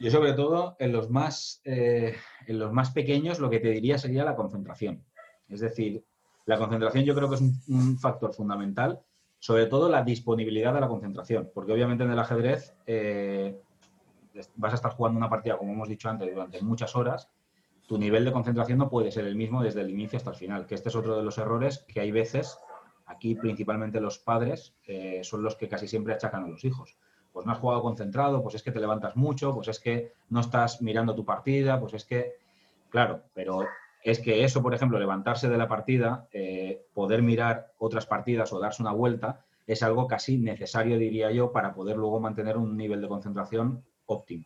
[0.00, 2.16] Yo sobre todo en los más, eh,
[2.46, 5.04] en los más pequeños lo que te diría sería la concentración.
[5.48, 6.04] Es decir,
[6.46, 9.00] la concentración yo creo que es un, factor fundamental,
[9.38, 13.60] sobre todo la disponibilidad de la concentración, porque obviamente en el ajedrez eh,
[14.56, 17.30] vas a estar jugando una partida, como hemos dicho antes, durante muchas horas,
[17.86, 20.66] tu nivel de concentración no puede ser el mismo desde el inicio hasta el final,
[20.66, 22.58] que este es otro de los errores que hay veces
[23.06, 26.96] Aquí principalmente los padres eh, son los que casi siempre achacan a los hijos.
[27.32, 30.40] Pues no has jugado concentrado, pues es que te levantas mucho, pues es que no
[30.40, 32.34] estás mirando tu partida, pues es que,
[32.88, 33.66] claro, pero
[34.02, 38.60] es que eso, por ejemplo, levantarse de la partida, eh, poder mirar otras partidas o
[38.60, 43.00] darse una vuelta, es algo casi necesario, diría yo, para poder luego mantener un nivel
[43.00, 44.44] de concentración óptimo.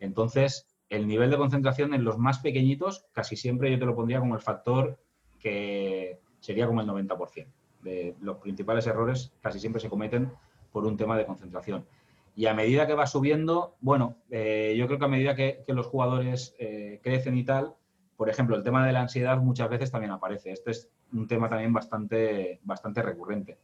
[0.00, 4.20] Entonces, el nivel de concentración en los más pequeñitos, casi siempre yo te lo pondría
[4.20, 4.98] como el factor
[5.38, 7.46] que sería como el 90%
[8.20, 10.30] los principales errores casi siempre se cometen
[10.72, 11.84] por un tema de concentración.
[12.34, 15.86] Y a medida que va subiendo, bueno, eh, yo creo que a medida que, los
[15.86, 17.74] jugadores eh, crecen y tal,
[18.16, 20.52] por ejemplo, el tema de la ansiedad muchas veces también aparece.
[20.52, 23.58] Este es un tema también bastante, bastante recurrente.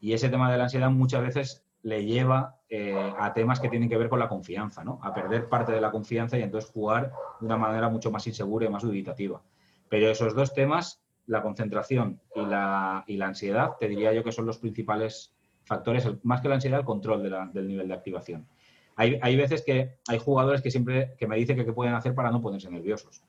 [0.00, 3.88] Y ese tema de la ansiedad muchas veces le lleva eh, a temas que tienen
[3.88, 4.98] que ver con la confianza, ¿no?
[5.02, 8.66] A perder parte de la confianza y entonces jugar de una manera mucho más insegura
[8.66, 9.42] y más dubitativa.
[9.88, 14.32] Pero esos dos temas la concentración y la, y la ansiedad, te diría yo que
[14.32, 15.32] son los principales
[15.64, 18.48] factores, más que la ansiedad, el control del nivel de activación.
[18.96, 22.14] Hay, hay, veces que hay jugadores que siempre que me dicen que qué pueden hacer
[22.14, 23.22] para no ponerse nerviosos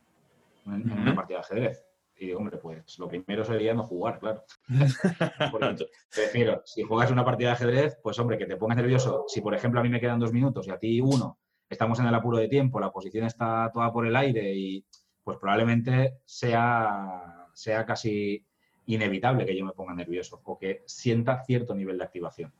[0.65, 1.85] en, una partida de ajedrez.
[2.17, 4.43] Y digo, hombre, pues lo primero sería no jugar, claro.
[6.13, 9.25] prefiero, si juegas una partida de ajedrez, pues hombre, que te pongas nervioso.
[9.27, 11.37] Si, por ejemplo, a mí me quedan dos minutos y a ti uno,
[11.69, 14.85] estamos en el apuro de tiempo, la posición está toda por el aire y
[15.23, 18.45] pues probablemente sea, sea casi
[18.85, 22.53] inevitable que yo me ponga nervioso o que sienta cierto nivel de activación.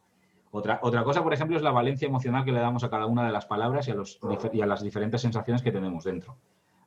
[0.51, 3.25] Otra, otra cosa, por ejemplo, es la valencia emocional que le damos a cada una
[3.25, 4.19] de las palabras y a, los,
[4.51, 6.37] y a las diferentes sensaciones que tenemos dentro.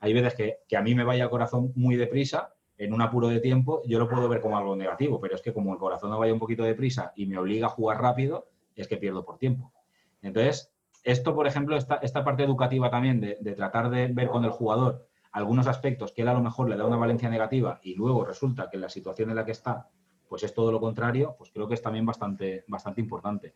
[0.01, 3.29] Hay veces que, que a mí me vaya el corazón muy deprisa, en un apuro
[3.29, 6.11] de tiempo, yo lo puedo ver como algo negativo, pero es que como el corazón
[6.11, 9.39] no vaya un poquito deprisa y me obliga a jugar rápido, es que pierdo por
[9.39, 9.73] tiempo.
[10.21, 10.73] Entonces,
[11.05, 14.51] esto, por ejemplo, esta, esta parte educativa también de, de, tratar de ver con el
[14.51, 18.25] jugador algunos aspectos que él a lo mejor le da una valencia negativa y luego
[18.25, 19.89] resulta que la situación en la que está
[20.29, 23.53] pues es todo lo contrario, pues creo que es también bastante, bastante importante.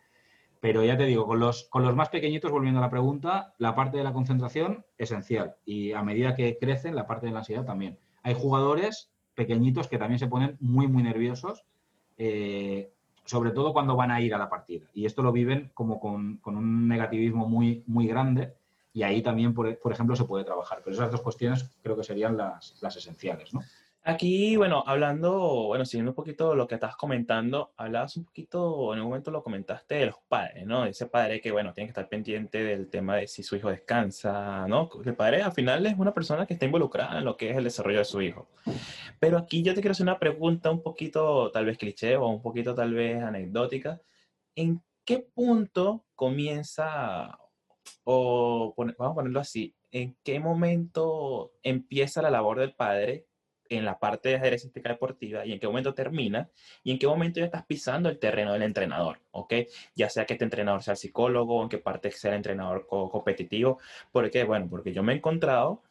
[0.61, 3.75] Pero ya te digo, con los, con los más pequeñitos, volviendo a la pregunta, la
[3.75, 7.65] parte de la concentración esencial y a medida que crecen, la parte de la ansiedad
[7.65, 7.99] también.
[8.23, 11.65] Hay jugadores pequeñitos que también se ponen muy, muy nerviosos,
[12.19, 12.93] eh,
[13.25, 14.87] sobre todo cuando van a ir a la partida.
[14.93, 18.53] Y esto lo viven como con, con un negativismo muy, muy grande
[18.97, 20.81] y ahí también, por, por, ejemplo, se puede trabajar.
[20.83, 23.61] Pero esas dos cuestiones creo que serían las, las esenciales, ¿no?
[24.03, 29.01] Aquí, bueno, hablando, bueno, siguiendo un poquito lo que estás comentando, hablabas un poquito, en
[29.01, 30.87] un momento lo comentaste de los padres, ¿no?
[30.87, 34.67] Ese padre que, bueno, tiene que estar pendiente del tema de si su hijo descansa,
[34.67, 34.89] ¿no?
[35.05, 37.65] El padre al final es una persona que está involucrada en lo que es el
[37.65, 38.49] desarrollo de su hijo.
[39.21, 42.41] Pero aquí yo te quiero hacer una pregunta un poquito, tal vez cliché o un
[42.41, 44.01] poquito tal vez anecdótica.
[44.55, 47.39] ¿En qué punto comienza,
[48.09, 53.27] o vamos a ponerlo así, en qué momento empieza la labor del padre
[53.69, 56.49] en la parte de ajedrecística deportiva y en qué momento termina
[56.85, 59.55] y en qué momento ya estás pisando el terreno del entrenador, ¿ok?
[59.97, 63.81] Ya sea que este entrenador sea psicólogo, en qué parte sea el entrenador co competitivo.
[64.13, 64.45] ¿Por qué?
[64.45, 65.83] Bueno, porque yo me he encontrado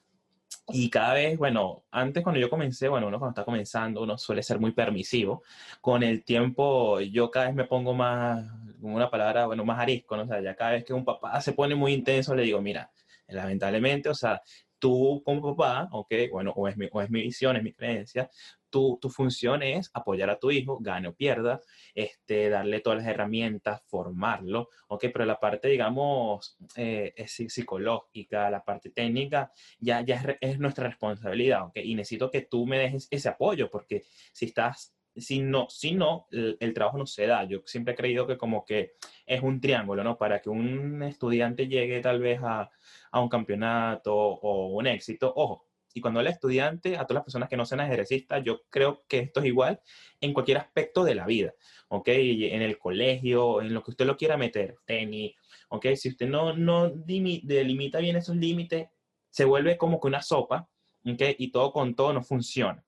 [0.67, 4.41] y cada vez, bueno, antes cuando yo comencé, bueno, uno cuando está comenzando, uno suele
[4.41, 5.43] ser muy permisivo.
[5.79, 8.45] Con el tiempo, yo cada vez me pongo más,
[8.81, 10.23] como una palabra, bueno, más arisco, ¿no?
[10.23, 12.91] O sea, ya cada vez que un papá se pone muy intenso, le digo, mira,
[13.27, 14.41] lamentablemente, o sea,
[14.79, 18.29] tú como papá, ok, bueno, o es mi, o es mi visión, es mi creencia,
[18.75, 21.61] tu, tu función es apoyar a tu hijo, gane o pierda,
[21.93, 28.65] este, darle todas las herramientas, formarlo, ok, pero la parte, digamos, eh, es psicológica, la
[28.65, 33.07] parte técnica, ya, ya es, es, nuestra responsabilidad, ok, y necesito que tú me dejes
[33.11, 37.45] ese apoyo, porque si estás si no, si no el, el, trabajo no se da.
[37.45, 40.17] Yo siempre he creído que como que es un triángulo, ¿no?
[40.17, 42.69] Para que un estudiante llegue tal vez a,
[43.11, 47.47] a un campeonato o un éxito, ojo, y cuando el estudiante, a todas las personas
[47.47, 49.79] que no sean ejercistas, yo creo que esto es igual
[50.19, 51.53] en cualquier aspecto de la vida,
[51.87, 52.09] ¿ok?
[52.09, 55.35] En el colegio, en lo que usted lo quiera meter, tenis,
[55.69, 55.85] ¿ok?
[55.95, 58.89] Si usted no, no delimita bien esos límites,
[59.29, 60.67] se vuelve como que una sopa,
[61.05, 61.21] ¿ok?
[61.37, 62.83] Y todo con todo no funciona.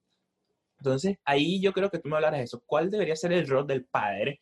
[0.76, 2.62] Entonces, ahí yo creo que tú me hablarás de eso.
[2.66, 4.40] ¿Cuál debería ser el rol del padre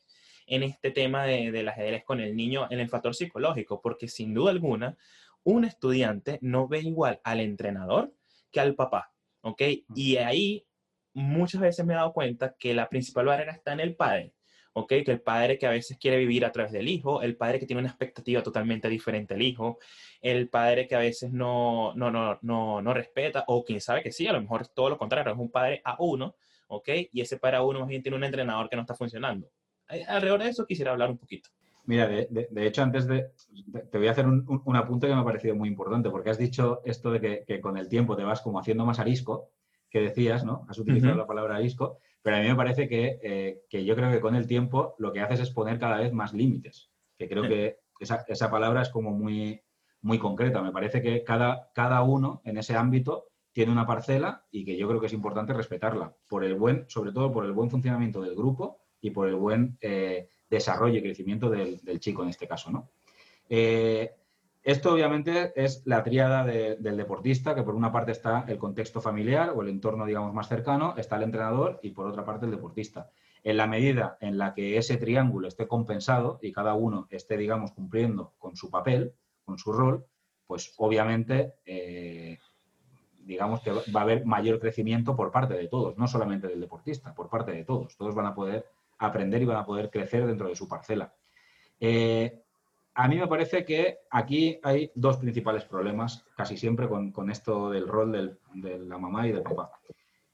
[0.48, 3.81] en este tema de, del ajedrez con el niño en el factor psicológico?
[3.81, 4.96] Porque sin duda alguna,
[5.44, 8.12] un estudiante no ve igual al entrenador
[8.50, 9.62] que al papá, ¿ok?
[9.94, 10.66] Y ahí
[11.14, 14.35] muchas veces me he dado cuenta que la principal barrera está en el padre,
[14.74, 14.88] ¿ok?
[14.88, 17.66] Que el padre que a veces quiere vivir a través del hijo, el padre que
[17.66, 19.78] tiene una expectativa totalmente diferente al hijo,
[20.20, 24.12] el padre que a veces no, no, no, no, no respeta, o quien sabe que
[24.12, 26.37] sí, a lo mejor es todo lo contrario, es un padre a uno,
[26.68, 26.88] ¿ok?
[27.12, 29.50] Y ese padre a uno más bien tiene un entrenador que no está funcionando.
[30.09, 31.48] Alrededor de eso quisiera hablar un poquito.
[31.87, 33.31] Mira, de, de, de, hecho, antes de.
[33.90, 36.31] Te voy a hacer un, un, un, apunte que me ha parecido muy importante, porque
[36.31, 39.51] has dicho esto de que, que, con el tiempo te vas como haciendo más arisco,
[39.88, 40.66] que decías, ¿no?
[40.68, 41.20] Has utilizado uh -huh.
[41.20, 44.35] la palabra arisco, pero a mí me parece que, eh, que, yo creo que con
[44.35, 47.49] el tiempo lo que haces es poner cada vez más límites, que creo sí.
[47.49, 49.62] que esa, esa, palabra es como muy,
[50.03, 50.61] muy concreta.
[50.62, 54.88] Me parece que cada, cada uno en ese ámbito tiene una parcela y que yo
[54.88, 58.35] creo que es importante respetarla, por el buen, sobre todo por el buen funcionamiento del
[58.35, 59.79] grupo y por el buen.
[59.81, 62.70] Eh, desarrollo y crecimiento del, chico en este caso.
[62.70, 62.88] ¿no?
[63.48, 64.14] Eh,
[64.66, 69.00] esto obviamente es la tríada de, del deportista, que por una parte está el contexto
[69.00, 72.50] familiar o el entorno, digamos, más cercano, está el entrenador y por otra parte el
[72.50, 73.11] deportista.
[73.44, 77.70] En la medida en la que ese triángulo esté compensado y cada uno esté, digamos,
[77.70, 79.12] cumpliendo con su papel,
[79.44, 80.04] con su rol,
[80.48, 82.38] pues obviamente, eh,
[83.20, 87.14] digamos que va a haber mayor crecimiento por parte de todos, no solamente del deportista,
[87.14, 87.96] por parte de todos.
[87.96, 88.66] Todos van a poder
[88.98, 91.12] aprender y van a poder crecer dentro de su parcela.
[91.80, 92.42] Eh,
[92.94, 97.70] a mí me parece que aquí hay dos principales problemas, casi siempre con, con esto
[97.70, 99.70] del rol de la mamá y del papá.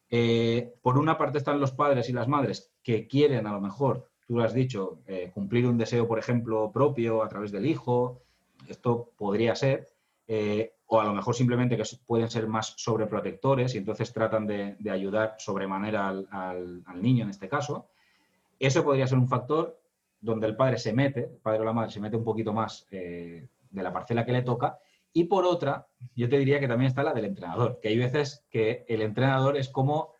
[0.09, 4.09] Eh, por una parte están los padres y las madres que quieren a lo mejor,
[4.27, 8.21] tú lo has dicho, eh, cumplir un deseo, por ejemplo, propio a través del hijo,
[8.69, 9.89] esto podría ser,
[10.87, 14.91] o a lo mejor simplemente que pueden ser más sobreprotectores y entonces tratan de, de
[14.91, 17.89] ayudar sobremanera al, al niño en este caso.
[18.63, 19.77] Eso podría ser un factor
[20.21, 22.87] donde el padre se mete, el padre o la madre se mete un poquito más
[22.93, 24.79] eh, de la parcela que le toca,
[25.13, 28.47] Y por otra, yo te diría que también está la del entrenador, que hay veces
[28.51, 30.15] que el entrenador es como,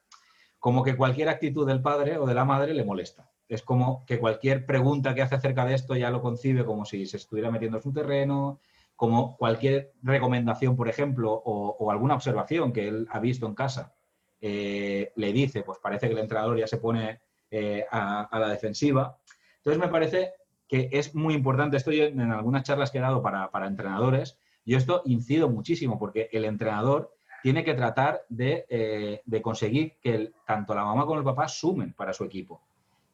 [0.59, 3.31] como que cualquier actitud del padre o de la madre le molesta.
[3.49, 7.07] Es como que cualquier pregunta que hace acerca de esto ya lo concibe como si
[7.07, 8.59] se estuviera metiendo en su terreno,
[8.97, 13.95] como cualquier recomendación, por ejemplo, o, alguna observación que él ha visto en casa,
[14.41, 17.21] eh, le dice, pues parece que el entrenador ya se pone
[17.55, 19.19] eh, a, la defensiva.
[19.59, 20.33] Entonces me parece
[20.67, 24.39] que es muy importante, esto yo en algunas charlas que he dado para, para entrenadores,
[24.65, 27.13] yo esto incido muchísimo porque el entrenador
[27.43, 32.15] tiene que tratar de, eh, conseguir que tanto la mamá como el papá sumen para
[32.15, 32.63] su equipo.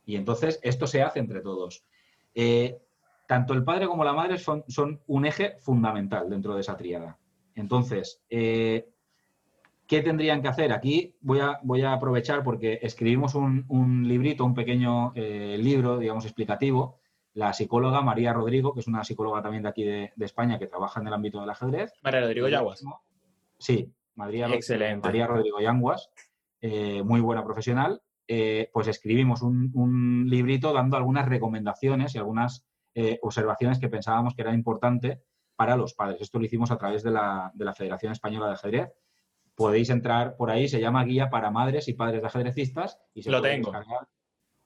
[0.06, 1.82] Y entonces esto se hace entre todos.
[2.32, 2.78] Eh,
[3.26, 7.18] tanto el padre como la madre son, son, un eje fundamental dentro de esa tríada.
[7.56, 8.22] Entonces,
[9.88, 10.72] ¿qué tendrían que hacer?
[10.72, 16.24] Aquí voy a, voy a aprovechar porque escribimos un, un librito, un pequeño libro, digamos,
[16.24, 17.00] explicativo,
[17.38, 21.00] la psicóloga María Rodrigo, que es una psicóloga también de aquí de, España que trabaja
[21.00, 21.92] en el ámbito del ajedrez.
[22.02, 22.84] María Rodrigo Yanguas.
[23.58, 24.48] Sí, María,
[25.00, 26.10] María Rodrigo Yanguas,
[26.60, 28.02] eh, muy buena profesional.
[28.26, 34.42] Eh, pues escribimos un, librito dando algunas recomendaciones y algunas eh, observaciones que pensábamos que
[34.42, 35.22] era importante
[35.54, 36.20] para los padres.
[36.20, 38.92] Esto lo hicimos a través de la, Federación Española de Ajedrez.
[39.58, 43.30] Podéis entrar por ahí, se llama Guía para Madres y Padres de Ajedrecistas y se
[43.30, 43.72] lo tengo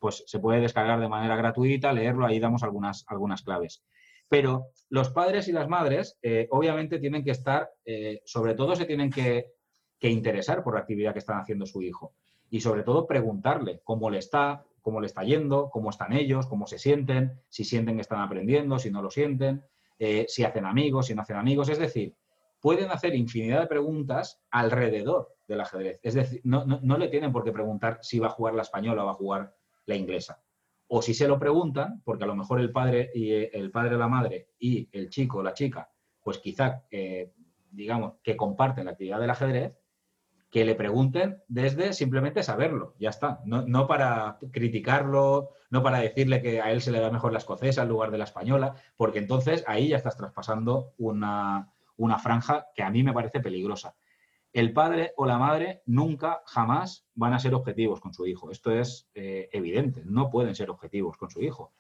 [0.03, 3.85] pues se puede descargar de manera gratuita, leerlo, ahí damos algunas, algunas claves.
[4.29, 8.85] Pero los padres y las madres, eh, obviamente, tienen que estar, eh, sobre todo se
[8.85, 9.53] tienen que,
[10.01, 12.17] interesar por la actividad que están haciendo su hijo.
[12.51, 16.67] Y sobre todo preguntarle cómo le está, cómo le está yendo, cómo están ellos, cómo
[16.67, 19.63] se sienten, si sienten que están aprendiendo, si no lo sienten,
[20.01, 21.69] eh, si hacen amigos, si no hacen amigos.
[21.69, 22.17] Es decir,
[22.63, 25.99] pueden hacer infinidad de preguntas alrededor del ajedrez.
[26.03, 29.03] Es decir, no, no le tienen por qué preguntar si va a jugar la española
[29.03, 30.41] o va a jugar la inglesa.
[30.87, 34.09] O si se lo preguntan, porque a lo mejor el padre y el padre la
[34.09, 35.91] madre y el chico o la chica,
[36.23, 37.33] pues quizá, eh,
[37.73, 39.77] digamos, que comparten la actividad del ajedrez,
[40.49, 43.41] que le pregunten desde simplemente saberlo, ya está.
[43.45, 47.83] No, para criticarlo, no para decirle que a él se le da mejor la escocesa
[47.83, 51.73] en lugar de la española, porque entonces ahí ya estás traspasando una,
[52.05, 53.95] una franja que a mí me parece peligrosa
[54.53, 58.51] el padre o la madre nunca, jamás van a ser objetivos con su hijo.
[58.51, 61.73] Esto es eh, evidente, no pueden ser objetivos con su hijo.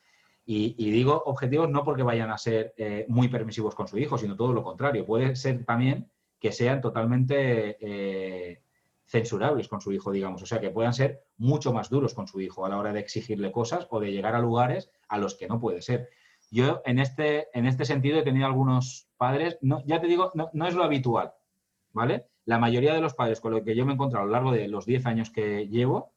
[0.45, 4.35] Y, digo objetivos no porque vayan a ser eh, muy permisivos con su hijo, sino
[4.35, 5.07] todo lo contrario.
[5.07, 8.63] Puede ser también que sean totalmente eh,
[9.05, 10.43] censurables con su hijo, digamos.
[10.43, 13.01] O sea, que puedan ser mucho más duros con su hijo a la hora de
[13.01, 16.09] exigirle cosas o de llegar a lugares a los que no puede ser.
[16.51, 20.51] Yo en este, en este sentido he tenido algunos padres, no, ya te digo, no,
[20.53, 21.33] no es lo habitual,
[21.93, 22.27] ¿vale?
[22.45, 24.53] la mayoría de los padres con los que yo me he encontrado a lo largo
[24.53, 26.13] de los 10 años que llevo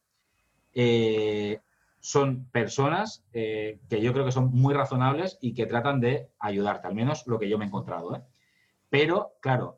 [0.74, 1.60] eh,
[2.00, 6.88] son personas eh, que yo creo que son muy razonables y que tratan de ayudarte,
[6.88, 8.15] al menos lo que yo me he encontrado.
[8.15, 8.22] ¿eh?
[8.89, 9.78] Pero, claro,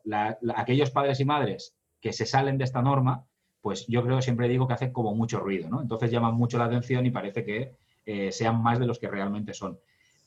[0.54, 3.24] aquellos padres y madres que se salen de esta norma,
[3.60, 5.80] pues yo creo, siempre digo que hacen como mucho ruido, ¿no?
[5.82, 9.78] Entonces llaman mucho la atención y parece que sean más de los que realmente son.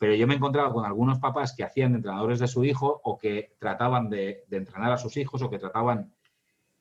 [0.01, 3.01] Pero yo me he encontrado con algunos papás que hacían de entrenadores de su hijo
[3.03, 6.11] o que trataban de, entrenar a sus hijos o que trataban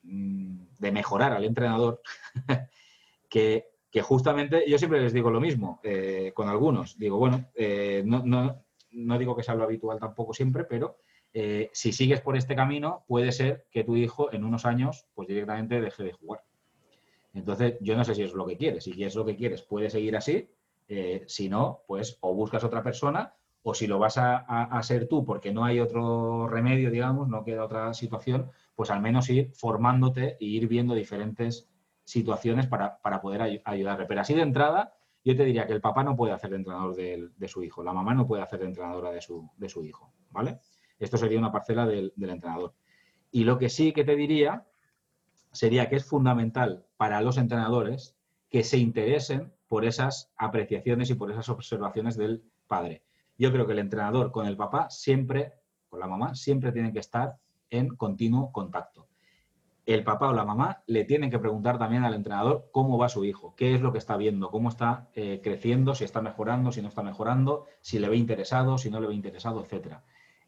[0.04, 2.00] mm, de mejorar al entrenador,
[3.28, 3.66] que,
[4.00, 6.98] justamente yo siempre les digo lo mismo eh, con algunos.
[6.98, 10.96] Digo, bueno, eh, no, digo que sea lo habitual tampoco siempre, pero
[11.34, 15.28] eh, si sigues por este camino, puede ser que tu hijo en unos años pues
[15.28, 16.42] directamente deje de jugar.
[17.34, 18.84] Entonces, yo no sé si es lo que quieres.
[18.84, 20.48] Si es lo que quieres, puede seguir así
[20.92, 25.24] eh, si no, pues o buscas otra persona o si lo vas a, ser tú
[25.24, 30.36] porque no hay otro remedio, digamos, no queda otra situación, pues al menos ir formándote
[30.40, 31.68] e ir viendo diferentes
[32.04, 34.06] situaciones para, poder ayudarle.
[34.06, 34.92] Pero así de entrada,
[35.24, 37.92] yo te diría que el papá no puede hacer de entrenador de, su hijo, la
[37.92, 40.58] mamá no puede hacer de entrenadora de su, de su hijo, ¿vale?
[40.98, 42.74] Esto sería una parcela del entrenador.
[43.30, 44.66] Y lo que sí que te diría
[45.52, 48.16] sería que es fundamental para los entrenadores
[48.48, 53.04] que se interesen por esas apreciaciones y por esas observaciones del padre.
[53.38, 55.52] Yo creo que el entrenador con el papá siempre,
[55.88, 57.36] con la mamá, siempre tiene que estar
[57.70, 59.06] en continuo contacto.
[59.86, 63.24] El papá o la mamá le tienen que preguntar también al entrenador cómo va su
[63.24, 66.82] hijo, qué es lo que está viendo, cómo está eh, creciendo, si está mejorando, si
[66.82, 69.98] no está mejorando, si le ve interesado, si no le ve interesado, etc.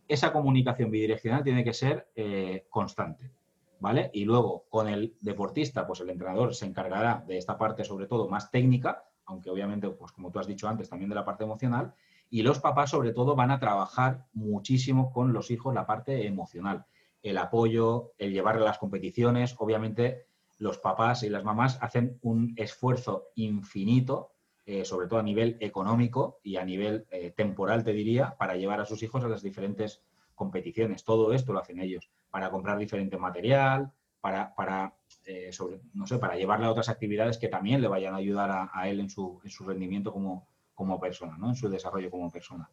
[0.09, 3.31] Esa comunicación bidireccional tiene que ser eh, constante.
[3.79, 4.11] ¿Vale?
[4.12, 8.29] Y luego con el deportista, pues el entrenador se encargará de esta parte sobre todo
[8.29, 11.95] más técnica, aunque obviamente, pues como tú has dicho antes, también de la parte emocional,
[12.31, 16.87] y los papás sobre todo van a trabajar muchísimo con los hijos la parte emocional,
[17.23, 20.27] el apoyo, el llevarle a las competiciones, obviamente
[20.59, 24.33] los papás y las mamás hacen un esfuerzo infinito,
[24.64, 28.81] eh, sobre todo a nivel económico y a nivel eh, temporal, te diría, para llevar
[28.81, 30.03] a sus hijos a las diferentes
[30.35, 33.93] competiciones, todo esto lo hacen ellos, para comprar diferente material,
[34.23, 34.95] para, para
[35.27, 35.51] eh,
[35.95, 39.01] no sé, para llevarle a otras actividades que también le vayan a ayudar a, él
[39.01, 41.49] en su, en su, rendimiento como, como persona, ¿no?
[41.49, 42.70] en su desarrollo como persona.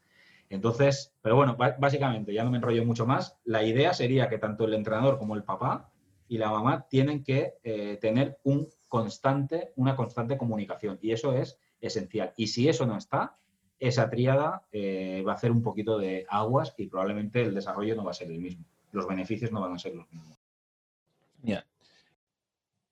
[0.47, 4.65] Entonces, pero bueno, básicamente, ya no me enrollo mucho más, la idea sería que tanto
[4.65, 5.91] el entrenador como el papá
[6.27, 11.59] y la mamá tienen que eh, tener un constante, una constante comunicación y eso es
[11.81, 12.33] esencial.
[12.37, 13.37] Y si eso no está,
[13.79, 18.03] esa tríada eh, va a hacer un poquito de aguas y probablemente el desarrollo no
[18.03, 18.65] va a ser el mismo.
[18.91, 20.38] Los beneficios no van a ser los mismos.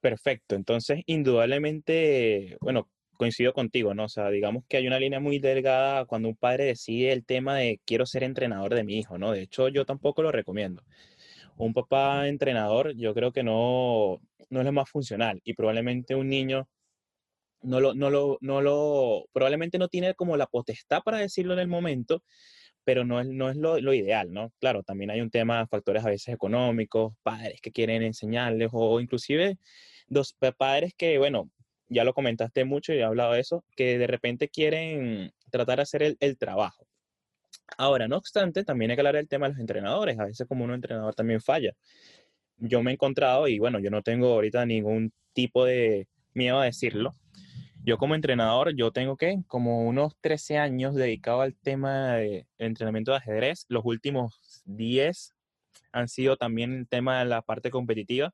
[0.01, 0.55] Perfecto.
[0.55, 4.05] Entonces, indudablemente, bueno, coincido contigo, ¿no?
[4.05, 7.57] O sea, digamos que hay una línea muy delgada cuando un padre decide el tema
[7.57, 9.31] de quiero ser entrenador de mi hijo, ¿no?
[9.31, 10.83] De hecho, yo tampoco lo recomiendo.
[11.57, 16.29] Un papá entrenador, yo creo que no, no es lo más funcional y probablemente un
[16.29, 16.69] niño
[17.63, 21.59] no lo, no lo, no lo, probablemente no tiene como la potestad para decirlo en
[21.59, 22.23] el momento,
[22.87, 24.53] pero no es, no es lo, lo, ideal, ¿no?
[24.61, 29.57] Claro, también hay un tema, factores a veces económicos, padres que quieren enseñarles o inclusive
[30.07, 31.51] dos padres que, bueno,
[31.89, 35.81] ya lo comentaste mucho y he hablado de eso, que de repente quieren tratar de
[35.81, 36.87] hacer el, el trabajo.
[37.77, 40.17] Ahora, no obstante, también hay que hablar del tema de los entrenadores.
[40.17, 41.73] A veces como un entrenador también falla.
[42.55, 46.63] Yo me he encontrado, y bueno, yo no tengo ahorita ningún tipo de miedo a
[46.63, 47.15] decirlo.
[47.87, 53.11] Yo como entrenador, yo tengo que como unos 13 años dedicado al tema de entrenamiento
[53.11, 53.65] de ajedrez.
[53.69, 55.33] Los últimos 10
[55.93, 58.33] han sido también el tema de la parte competitiva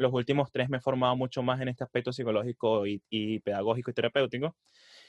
[0.00, 3.94] los últimos tres me he formado mucho más en este aspecto psicológico y, pedagógico y
[3.94, 4.56] terapéutico.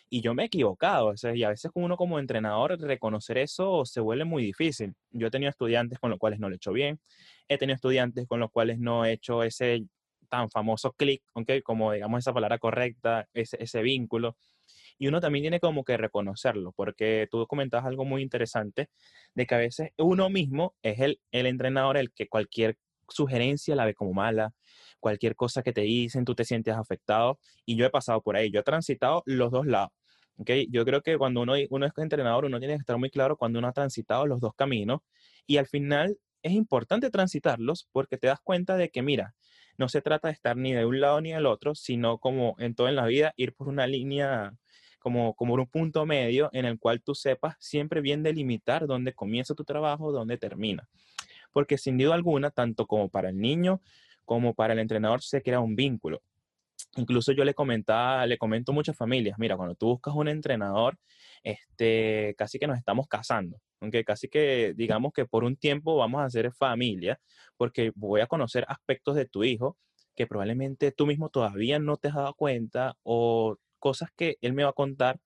[0.09, 1.13] Y yo me he equivocado.
[1.33, 4.93] y a veces uno como entrenador reconocer eso se vuelve muy difícil.
[5.11, 6.99] Yo he tenido estudiantes con los cuales no lo he hecho bien.
[7.47, 9.85] He tenido estudiantes con los cuales no he hecho ese
[10.31, 11.61] tan famoso clic, ¿okay?
[11.61, 14.37] como digamos esa palabra correcta, ese, ese vínculo.
[14.97, 18.89] Y uno también tiene como que reconocerlo, porque tú comentabas algo muy interesante,
[19.35, 22.77] de que a veces uno mismo es el, el entrenador el que cualquier
[23.09, 24.53] sugerencia la ve como mala,
[24.99, 27.39] cualquier cosa que te dicen, tú te sientes afectado.
[27.65, 29.91] Y yo he pasado por ahí, yo he transitado los dos lados.
[30.37, 30.67] ¿okay?
[30.71, 33.59] Yo creo que cuando uno, uno es entrenador, uno tiene que estar muy claro cuando
[33.59, 35.01] uno ha transitado los dos caminos
[35.45, 39.35] y al final es importante transitarlos porque te das cuenta de que, mira,
[39.81, 42.75] no se trata de estar ni de un lado ni del otro, sino como en
[42.75, 44.53] todo en la vida, ir por una línea,
[44.99, 49.55] como, como un punto medio en el cual tú sepas siempre bien delimitar dónde comienza
[49.55, 50.87] tu trabajo, dónde termina.
[51.51, 53.81] Porque sin duda alguna, tanto como para el niño
[54.23, 56.21] como para el entrenador se crea un vínculo.
[56.95, 60.95] Incluso yo le comentaba, le comento muchas familias, mira, cuando tú buscas un entrenador,
[61.41, 66.21] este, casi que nos estamos casando, aunque casi que digamos que por un tiempo vamos
[66.21, 67.19] a ser familia,
[67.57, 69.77] porque voy a conocer aspectos de tu hijo
[70.15, 74.63] que probablemente tú mismo todavía no te has dado cuenta o cosas que él me
[74.63, 75.19] va a contar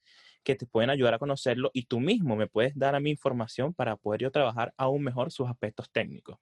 [0.43, 3.73] que te pueden ayudar a conocerlo y tú mismo me puedes dar a mi información
[3.73, 6.37] para poder yo trabajar aún mejor sus aspectos técnicos.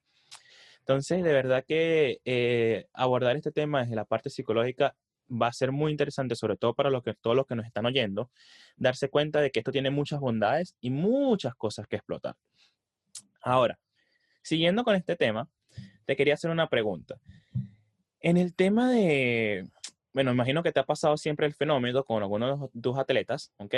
[0.80, 4.95] Entonces, de verdad que eh, abordar este tema desde la parte psicológica
[5.34, 8.29] va a ser muy interesante, sobre todo para que, todos los que nos están oyendo,
[8.75, 12.36] darse cuenta de que esto tiene muchas bondades y muchas cosas que explotar.
[13.41, 13.79] Ahora,
[14.41, 15.47] siguiendo con este tema,
[16.05, 17.19] te quería hacer una pregunta.
[18.19, 19.67] En el tema de,
[20.13, 23.75] bueno, imagino que te ha pasado siempre el fenómeno con algunos de tus atletas, ¿ok?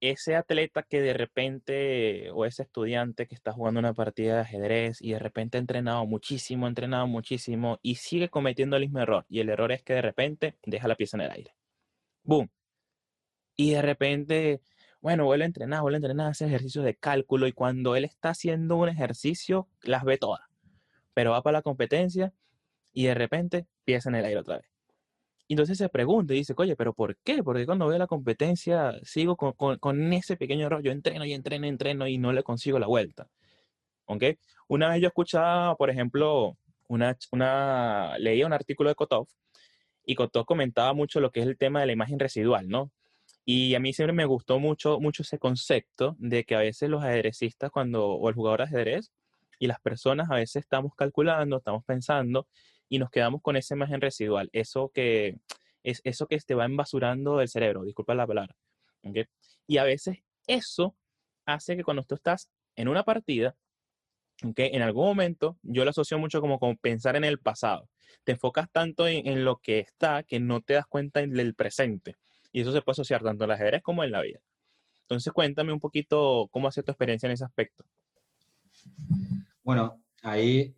[0.00, 5.00] Ese atleta que de repente, o ese estudiante que está jugando una partida de ajedrez
[5.00, 9.24] y de repente ha entrenado muchísimo, ha entrenado muchísimo y sigue cometiendo el mismo error.
[9.28, 11.54] Y el error es que de repente deja la pieza en el aire.
[12.24, 12.50] ¡Boom!
[13.56, 14.60] Y de repente,
[15.00, 18.30] bueno, vuelve a entrenar, vuelve a entrenar, hace ejercicios de cálculo y cuando él está
[18.30, 20.42] haciendo un ejercicio, las ve todas.
[21.14, 22.34] Pero va para la competencia
[22.92, 24.75] y de repente pieza en el aire otra vez.
[25.48, 27.42] Y entonces se pregunta y dice, oye, pero ¿por qué?
[27.42, 30.82] Porque cuando veo la competencia sigo con, con, ese pequeño error.
[30.82, 33.28] Yo entreno y entreno y entreno y no le consigo la vuelta.
[34.06, 34.24] ¿Ok?
[34.68, 36.56] Una vez yo escuchaba, por ejemplo,
[36.88, 39.28] una, una, leía un artículo de Kotov
[40.04, 42.90] y Kotov comentaba mucho lo que es el tema de la imagen residual, ¿no?
[43.44, 47.04] Y a mí siempre me gustó mucho, mucho ese concepto de que a veces los
[47.04, 49.12] ajedrecistas, cuando, o el jugador de ajedrez,
[49.58, 52.48] y las personas a veces estamos calculando, estamos pensando
[52.88, 55.38] y nos quedamos con esa imagen residual, eso que
[55.82, 58.56] es eso que te va embasurando el cerebro, disculpa la palabra.
[59.66, 60.96] Y a veces eso
[61.44, 63.56] hace que cuando tú estás en una partida,
[64.44, 64.70] ¿okay?
[64.72, 67.88] en algún momento, yo lo asocio mucho como, como pensar en el pasado.
[68.24, 72.16] Te enfocas tanto en, en, lo que está que no te das cuenta del presente.
[72.52, 74.40] Y eso se puede asociar tanto en el ajedrez como en la vida.
[75.02, 77.84] Entonces, cuéntame un poquito cómo ha sido tu experiencia en ese aspecto.
[79.62, 80.74] Bueno, ahí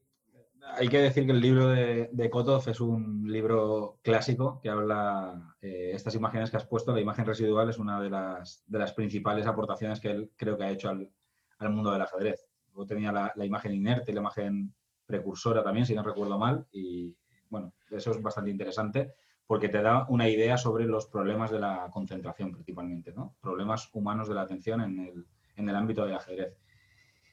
[0.76, 5.56] hay que decir que el libro de, de Kotov es un libro clásico que habla,
[5.60, 8.92] eh, estas imágenes que has puesto, la imagen residual es una de las, de las
[8.92, 11.10] principales aportaciones que él creo que ha hecho al,
[11.58, 12.46] al mundo del ajedrez.
[12.68, 14.74] luego tenía la, imagen inerte la imagen
[15.06, 17.16] precursora también, si no recuerdo mal, y
[17.48, 19.14] bueno, eso es bastante interesante
[19.46, 23.34] porque te da una idea sobre los problemas de la concentración principalmente, ¿no?
[23.40, 26.54] Problemas humanos de la atención en el, en el ámbito del ajedrez.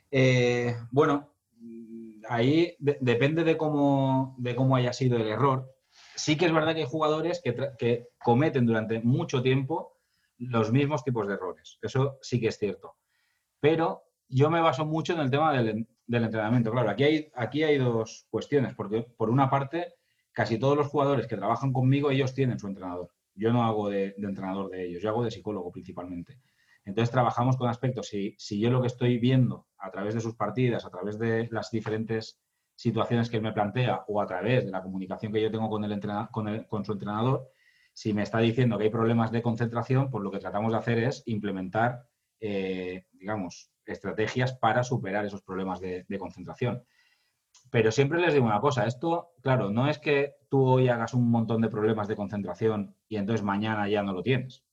[0.10, 1.35] Eh, bueno,
[2.28, 5.72] ahí depende de cómo, de cómo haya sido el error.
[6.16, 9.98] Sí que es verdad que hay jugadores que, cometen durante mucho tiempo
[10.38, 11.78] los mismos tipos de errores.
[11.82, 12.96] Eso sí que es cierto.
[13.60, 16.72] Pero yo me baso mucho en el tema del, entrenamiento.
[16.72, 19.94] Claro, aquí hay, aquí hay dos cuestiones, porque por una parte,
[20.32, 23.10] casi todos los jugadores que trabajan conmigo, ellos tienen su entrenador.
[23.34, 26.40] Yo no hago de, entrenador de ellos, yo hago de psicólogo principalmente.
[26.86, 30.36] Entonces trabajamos con aspectos, si, si yo lo que estoy viendo a través de sus
[30.36, 32.40] partidas, a través de las diferentes
[32.76, 35.84] situaciones que él me plantea o a través de la comunicación que yo tengo con,
[35.84, 36.00] el
[36.32, 37.50] con, con su entrenador,
[37.96, 41.00] si me está diciendo que hay problemas de concentración, pues lo que tratamos de hacer
[41.00, 42.06] es implementar,
[42.42, 46.84] eh, digamos, estrategias para superar esos problemas de, concentración.
[47.72, 51.32] Pero siempre les digo una cosa, esto, claro, no es que tú hoy hagas un
[51.32, 54.66] montón de problemas de concentración y entonces mañana ya no lo tienes.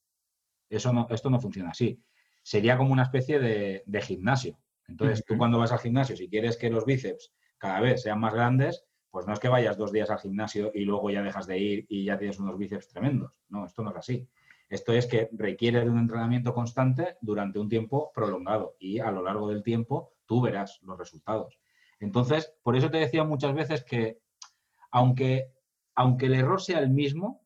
[0.69, 2.03] Eso no, esto no funciona así.
[2.43, 4.59] Sería como una especie de, gimnasio.
[4.93, 8.35] Entonces, tú cuando vas al gimnasio, si quieres que los bíceps cada vez sean más
[8.35, 11.59] grandes, pues no es que vayas dos días al gimnasio y luego ya dejas de
[11.59, 13.33] ir y ya tienes unos bíceps tremendos.
[13.49, 14.29] No, esto no es así.
[14.69, 19.23] Esto es que requiere de un entrenamiento constante durante un tiempo prolongado y a lo
[19.23, 21.59] largo del tiempo tú verás los resultados.
[22.01, 24.19] Entonces, por eso te decía muchas veces que
[24.91, 25.53] aunque,
[25.95, 27.43] aunque el error sea el mismo,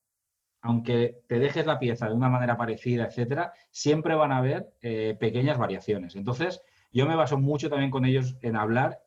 [0.63, 5.17] aunque te dejes la pieza de una manera parecida, etcétera, siempre van a haber eh,
[5.19, 6.17] pequeñas variaciones.
[6.17, 6.61] Entonces,
[6.97, 9.03] yo me baso mucho también con ellos en hablar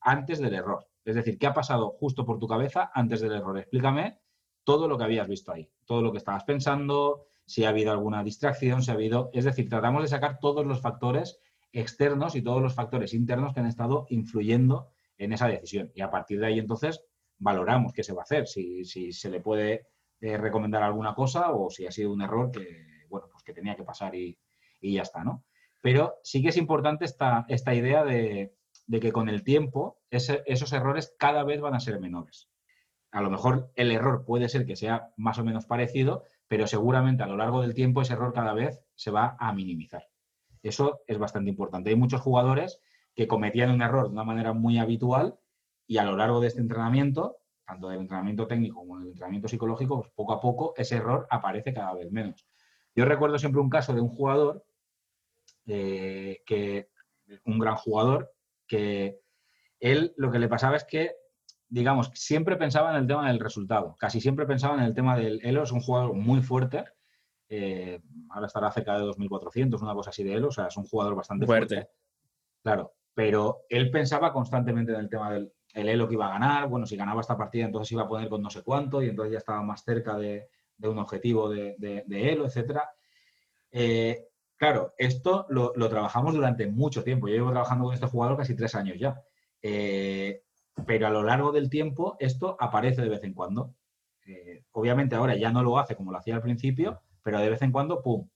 [0.00, 0.86] antes del error.
[1.04, 3.58] Es decir, ¿qué ha pasado justo por tu cabeza antes del error?
[3.58, 4.18] Explícame
[4.64, 8.24] todo lo que habías visto ahí, todo lo que estabas pensando, si ha habido alguna
[8.24, 9.30] distracción, si ha habido...
[9.32, 11.38] Es decir, tratamos de sacar todos los factores
[11.72, 15.92] externos y todos los factores internos que han estado influyendo en esa decisión.
[15.94, 17.04] Y a partir de ahí, entonces,
[17.38, 19.88] valoramos qué se va a hacer, si, se le puede
[20.20, 23.76] eh, recomendar alguna cosa o si ha sido un error que, bueno, pues que tenía
[23.76, 24.38] que pasar y,
[24.80, 25.44] ya está, ¿no?
[25.86, 28.56] Pero sí que es importante esta, esta idea de,
[28.88, 32.50] de que con el tiempo esos errores cada vez van a ser menores.
[33.12, 37.22] A lo mejor el error puede ser que sea más o menos parecido, pero seguramente
[37.22, 40.08] a lo largo del tiempo ese error cada vez se va a minimizar.
[40.60, 41.90] Eso es bastante importante.
[41.90, 42.80] Hay muchos jugadores
[43.14, 45.38] que cometían un error de una manera muy habitual
[45.86, 50.00] y a lo largo de este entrenamiento, tanto del entrenamiento técnico como del entrenamiento psicológico,
[50.00, 52.44] pues poco a poco ese error aparece cada vez menos.
[52.96, 54.64] Yo recuerdo siempre un caso de un jugador,
[55.66, 56.88] eh, que,
[57.44, 58.32] un gran jugador,
[58.66, 59.20] que
[59.80, 61.16] él lo que le pasaba es que,
[61.68, 65.40] digamos, siempre pensaba en el tema del resultado, casi siempre pensaba en el tema del
[65.44, 66.84] Elo, es un jugador muy fuerte,
[67.48, 68.00] eh,
[68.30, 71.14] ahora estará cerca de 2.400, una cosa así de Elo, o sea, es un jugador
[71.14, 71.88] bastante fuerte.
[72.62, 76.86] Claro, pero él pensaba constantemente en el tema del Elo que iba a ganar, bueno,
[76.86, 79.38] si ganaba esta partida entonces iba a poner con no sé cuánto y entonces ya
[79.38, 80.48] estaba más cerca de,
[80.82, 82.90] un objetivo de, de, Elo, etcétera.
[83.70, 87.28] Eh, Claro, esto lo, trabajamos durante mucho tiempo.
[87.28, 89.20] Yo llevo trabajando con este jugador casi tres años ya.
[89.62, 90.42] Eh,
[90.86, 93.74] pero a lo largo del tiempo esto aparece de vez en cuando.
[94.26, 97.62] Eh, obviamente ahora ya no lo hace como lo hacía al principio, pero de vez
[97.62, 98.28] en cuando, ¡pum!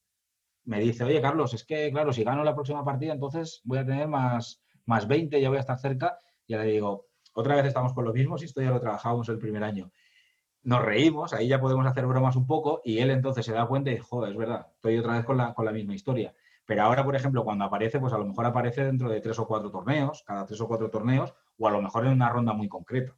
[0.65, 3.87] Me dice, oye Carlos, es que claro, si gano la próxima partida, entonces voy a
[3.87, 6.19] tener más, más 20, ya voy a estar cerca.
[6.47, 9.39] Y le digo, otra vez estamos con lo mismo, si esto ya lo trabajábamos el
[9.39, 9.91] primer año
[10.63, 13.91] nos reímos, ahí ya podemos hacer bromas un poco y él entonces se da cuenta
[13.91, 16.35] y dice, joder, es verdad, estoy otra vez con la, con la misma historia.
[16.67, 19.47] Pero ahora, por ejemplo, cuando aparece, pues a lo mejor aparece dentro de tres o
[19.47, 22.69] cuatro torneos, cada tres o cuatro torneos, o a lo mejor en una ronda muy
[22.69, 23.17] concreta.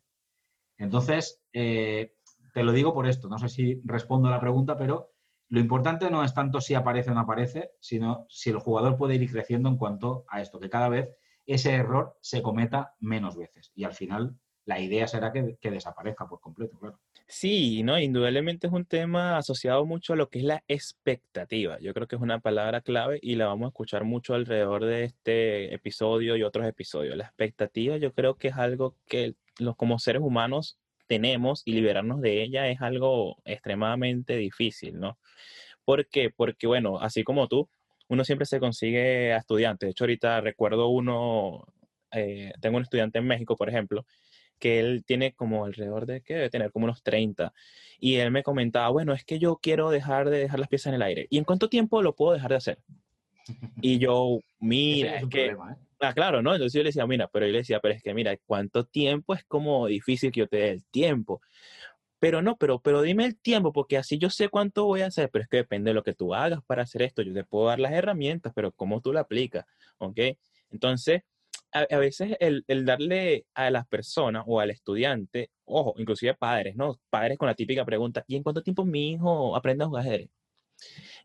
[0.79, 2.15] Entonces, eh,
[2.55, 5.13] te lo digo por esto, no sé si respondo a la pregunta, pero
[5.49, 9.17] lo importante no es tanto si aparece o no aparece, sino si el jugador puede
[9.17, 11.11] ir creciendo en cuanto a esto, que cada vez
[11.45, 13.71] ese error se cometa menos veces.
[13.75, 16.99] Y al final la idea será que, desaparezca por completo, claro.
[17.35, 21.79] Sí, no, indudablemente es un tema asociado mucho a lo que es la expectativa.
[21.81, 25.05] Yo creo que es una palabra clave y la vamos a escuchar mucho alrededor de
[25.05, 27.17] este episodio y otros episodios.
[27.17, 32.21] La expectativa yo creo que es algo que los como seres humanos tenemos y liberarnos
[32.21, 35.19] de ella es algo extremadamente difícil, ¿no?
[35.85, 36.31] ¿Por qué?
[36.31, 37.69] Porque, bueno, así como tú,
[38.09, 39.87] uno siempre se consigue a estudiantes.
[39.87, 41.65] De hecho, ahorita recuerdo uno,
[42.13, 44.05] eh, tengo un estudiante en México, por ejemplo,
[44.63, 47.53] que él tiene como alrededor de, que debe tener como unos 30.
[47.99, 50.95] Y él me comentaba, bueno, es que yo quiero dejar de dejar las piezas en
[50.95, 51.27] el aire.
[51.31, 52.79] ¿Y en cuánto tiempo lo puedo dejar de hacer?
[53.81, 55.47] Y yo, mira, es, que...
[55.47, 55.57] ¿eh?
[55.99, 56.53] Ah, claro, ¿no?
[56.53, 59.35] Entonces yo le decía, mira, pero yo le decía, pero es que mira, ¿cuánto tiempo?
[59.35, 61.41] Es como difícil que yo te dé el tiempo.
[62.21, 65.29] Pero no, pero, pero dime el tiempo, porque así yo sé cuánto voy a hacer,
[65.29, 67.23] pero es que depende de lo que tú hagas para hacer esto.
[67.23, 69.65] Yo te puedo dar las herramientas, pero cómo tú la aplicas,
[69.99, 70.21] ¿ok?
[70.71, 71.23] Entonces,
[71.73, 77.01] a, veces el, el, darle a las personas o al estudiante, ojo, inclusive padres, ¿no?
[77.11, 80.31] Padres con la típica pregunta, ¿y en cuánto tiempo mi hijo aprende a jugar ajedrez?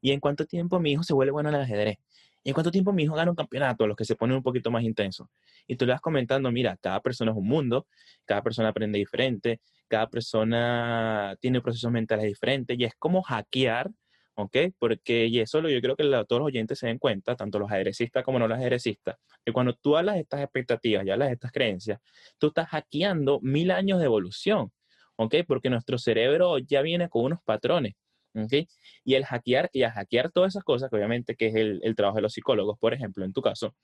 [0.01, 1.97] ¿Y en cuánto tiempo mi hijo se vuelve bueno en el ajedrez?
[2.43, 3.87] ¿Y en cuánto tiempo mi hijo gana un campeonato?
[3.87, 5.27] Los que se ponen un poquito más intensos.
[5.67, 7.87] Y tú le vas comentando, mira, cada persona es un mundo,
[8.25, 13.91] cada persona aprende diferente, cada persona tiene procesos mentales diferentes y es como hackear
[14.37, 14.55] ¿ok?
[14.77, 17.71] Porque, y eso lo, yo creo que todos los oyentes se den cuenta, tanto los
[17.71, 21.33] aderecistas como no los aderecistas, que cuando tú hablas de estas expectativas y hablas de
[21.33, 21.99] estas creencias,
[22.37, 24.71] tú estás hackeando mil años de evolución,
[25.15, 25.35] ¿ok?
[25.47, 27.95] Porque nuestro cerebro ya viene con unos patrones.
[29.03, 32.17] Y el hackear, y a hackear todas esas cosas, que obviamente que es el, trabajo
[32.17, 33.75] de los psicólogos, por ejemplo, en tu caso,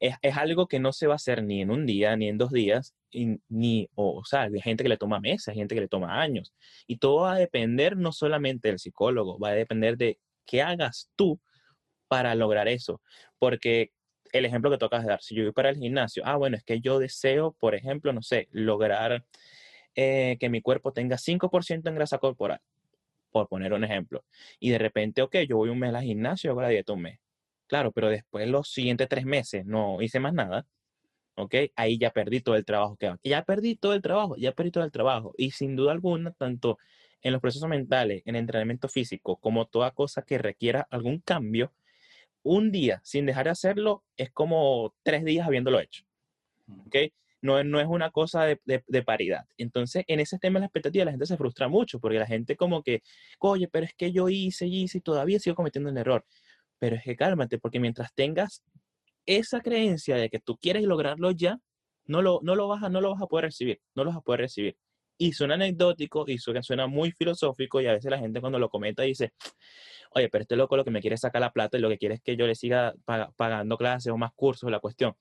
[0.00, 2.50] es, algo que no se va a hacer ni en un día, ni en dos
[2.50, 2.94] días,
[3.48, 6.54] ni, o, sea, hay gente que le toma meses, hay gente que le toma años.
[6.86, 11.10] Y todo va a depender no solamente del psicólogo, va a depender de qué hagas
[11.16, 11.40] tú
[12.08, 13.02] para lograr eso.
[13.38, 13.92] Porque
[14.32, 16.80] el ejemplo que tocas dar, si yo voy para el gimnasio, ah, bueno, es que
[16.80, 19.24] yo deseo, por ejemplo, no sé, lograr
[19.94, 22.60] eh, que mi cuerpo tenga 5% en grasa corporal
[23.30, 24.24] por poner un ejemplo.
[24.60, 27.20] Y de repente, ok, yo voy un mes al gimnasio, hago la dieta un mes.
[27.66, 30.66] Claro, pero después los siguientes tres meses no hice más nada.
[31.38, 31.54] ¿ok?
[31.76, 34.84] Ahí ya perdí todo el trabajo que Ya perdí todo el trabajo, ya perdí todo
[34.84, 35.32] el trabajo.
[35.38, 36.78] Y sin duda alguna, tanto
[37.22, 41.72] en los procesos mentales, en el entrenamiento físico, como toda cosa que requiera algún cambio,
[42.42, 46.04] un día sin dejar de hacerlo es como tres días habiéndolo hecho.
[46.86, 46.96] ¿Ok?
[47.40, 49.44] No, no es una cosa de, paridad.
[49.56, 52.56] Entonces, en ese tema de la expectativa, la gente se frustra mucho porque la gente
[52.56, 53.02] como que,
[53.38, 56.24] oye, pero es que yo hice, hice y todavía sigo cometiendo el error.
[56.78, 58.62] Pero es que cálmate, porque mientras tengas
[59.26, 61.58] esa creencia de que tú quieres lograrlo ya,
[62.06, 64.18] no lo, no lo, vas, a, no lo vas a poder recibir, no lo vas
[64.18, 64.76] a poder recibir.
[65.18, 69.02] Y suena anecdótico y suena muy filosófico y a veces la gente cuando lo comenta
[69.02, 69.32] dice,
[70.14, 72.14] oye, pero este loco lo que me quiere sacar la plata y lo que quiere
[72.16, 72.94] es que yo le siga
[73.36, 75.14] pagando clases o más cursos, la cuestión.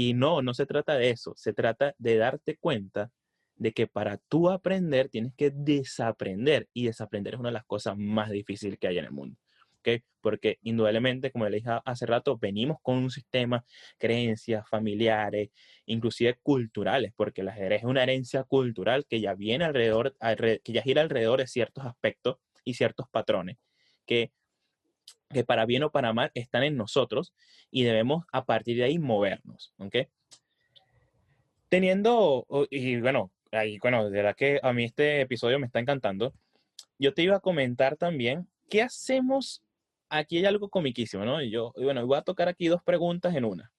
[0.00, 3.10] Y no, no se trata de eso, se trata de darte cuenta
[3.56, 7.96] de que para tú aprender tienes que desaprender y desaprender es una de las cosas
[7.98, 9.36] más difíciles que hay en el mundo.
[9.80, 10.04] ¿okay?
[10.20, 13.64] Porque indudablemente, como le dije hace rato, venimos con un sistema,
[13.98, 15.50] creencias familiares,
[15.84, 20.16] inclusive culturales, porque el ajedrez es una herencia cultural que ya viene alrededor,
[20.62, 23.56] que ya gira alrededor de ciertos aspectos y ciertos patrones
[24.06, 24.30] que
[25.30, 27.32] que para bien o para mal están en nosotros
[27.70, 29.96] y debemos a partir de ahí movernos, ¿ok?
[31.68, 36.32] Teniendo, y bueno, ahí, bueno, de verdad que a mí este episodio me está encantando,
[36.98, 39.62] yo te iba a comentar también, ¿qué hacemos?
[40.08, 41.42] Aquí hay algo comiquísimo, ¿no?
[41.42, 43.70] Y yo, bueno, voy a tocar aquí dos preguntas en una,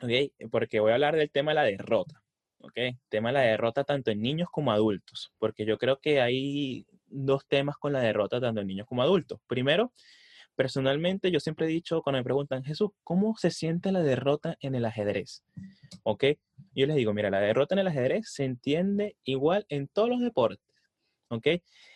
[0.00, 0.50] ¿ok?
[0.50, 2.22] Porque voy a hablar del tema de la derrota,
[2.58, 2.78] ¿ok?
[3.10, 7.46] Tema de la derrota tanto en niños como adultos, porque yo creo que hay dos
[7.46, 9.38] temas con la derrota tanto en niños como adultos.
[9.46, 9.92] Primero,
[10.54, 14.74] Personalmente, yo siempre he dicho, cuando me preguntan, Jesús, ¿cómo se siente la derrota en
[14.74, 15.42] el ajedrez?
[16.02, 16.24] ¿Ok?
[16.74, 20.20] Yo les digo, mira, la derrota en el ajedrez se entiende igual en todos los
[20.20, 20.64] deportes.
[21.28, 21.46] ¿Ok?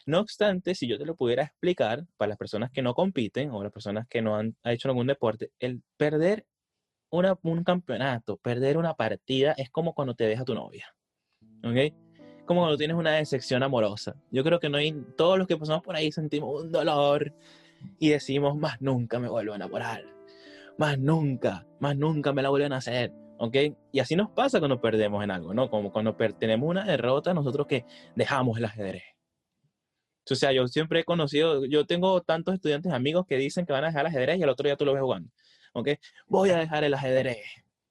[0.06, 3.62] No obstante, si yo te lo pudiera explicar para las personas que no compiten o
[3.62, 6.46] las personas que no han hecho algún deporte, el perder
[7.10, 10.86] una, un campeonato, perder una partida es como cuando te deja tu novia.
[11.62, 11.94] ¿Ok?
[12.46, 14.16] Como cuando tienes una decepción amorosa.
[14.30, 17.34] Yo creo que no hay, todos los que pasamos por ahí sentimos un dolor,
[17.98, 20.04] y decimos, más nunca me vuelvo a enamorar,
[20.78, 23.56] más nunca, más nunca me la vuelven a hacer, ¿ok?
[23.92, 25.70] Y así nos pasa cuando perdemos en algo, ¿no?
[25.70, 29.04] Como cuando tenemos una derrota, nosotros que dejamos el ajedrez.
[30.28, 33.84] O sea, yo siempre he conocido, yo tengo tantos estudiantes amigos que dicen que van
[33.84, 35.30] a dejar el ajedrez y al otro día tú lo ves jugando,
[35.72, 35.90] ¿ok?
[36.26, 37.38] Voy a dejar el ajedrez,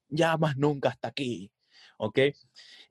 [0.09, 1.49] ya más nunca hasta aquí,
[1.97, 2.19] ¿ok?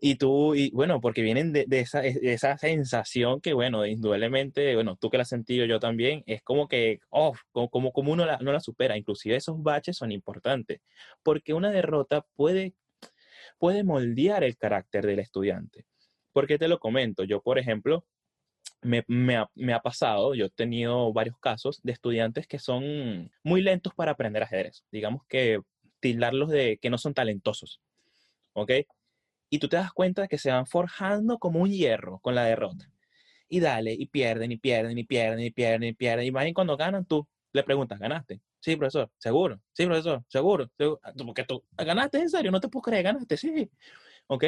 [0.01, 5.11] Y tú, y bueno, porque vienen de, esa, esa, sensación que, bueno, indudablemente, bueno, tú
[5.11, 8.53] que la has sentido yo también, es como que, oh, como, como uno la, no
[8.53, 8.97] la supera.
[8.97, 10.81] Inclusive esos baches son importantes,
[11.23, 12.75] porque una derrota puede,
[13.59, 15.87] puede moldear el carácter del estudiante.
[16.33, 17.25] porque te lo comento?
[17.25, 18.05] Yo, por ejemplo,
[18.83, 23.31] me, me, ha, me, ha, pasado, yo he tenido varios casos de estudiantes que son
[23.43, 24.85] muy lentos para aprender ajedrez.
[24.93, 25.61] Digamos que
[26.01, 27.81] tildarlos de que no son talentosos.
[28.53, 28.71] ¿Ok?
[29.51, 32.45] Y tú te das cuenta de que se van forjando como un hierro con la
[32.45, 32.91] derrota.
[33.49, 36.27] Y dale, y pierden, y pierden, y pierden, y pierden, y pierden.
[36.27, 38.41] Y más cuando ganan, tú le preguntas, ¿ganaste?
[38.61, 39.61] Sí, profesor, seguro.
[39.73, 40.71] Sí, profesor, seguro.
[41.03, 42.51] Ah, porque tú, ¿ganaste en serio?
[42.51, 43.71] No te puedo creer, ganaste, sí.
[44.27, 44.45] ¿Ok?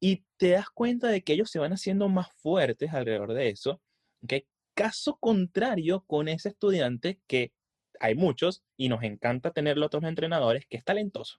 [0.00, 3.80] Y te das cuenta de que ellos se van haciendo más fuertes alrededor de eso.
[4.22, 4.34] ¿Ok?
[4.74, 7.52] Caso contrario con ese estudiante que
[8.00, 11.38] hay muchos y nos encanta tenerlo otros entrenadores que es talentoso.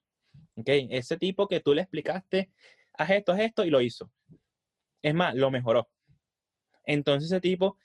[0.55, 0.67] ¿Ok?
[0.67, 2.49] Ese tipo que tú le explicaste
[2.97, 4.09] haz esto, haz esto, y lo hizo.
[5.01, 5.89] Es más, lo mejoró.
[6.85, 7.77] Entonces ese tipo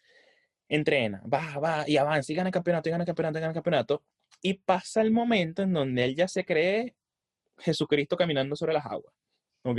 [0.68, 3.50] entrena, va, va, y avanza, y gana el campeonato, y gana el campeonato, y gana
[3.50, 4.02] el campeonato,
[4.40, 6.94] y pasa el momento en donde él ya se cree
[7.58, 9.12] Jesucristo caminando sobre las aguas.
[9.62, 9.78] ¿Ok?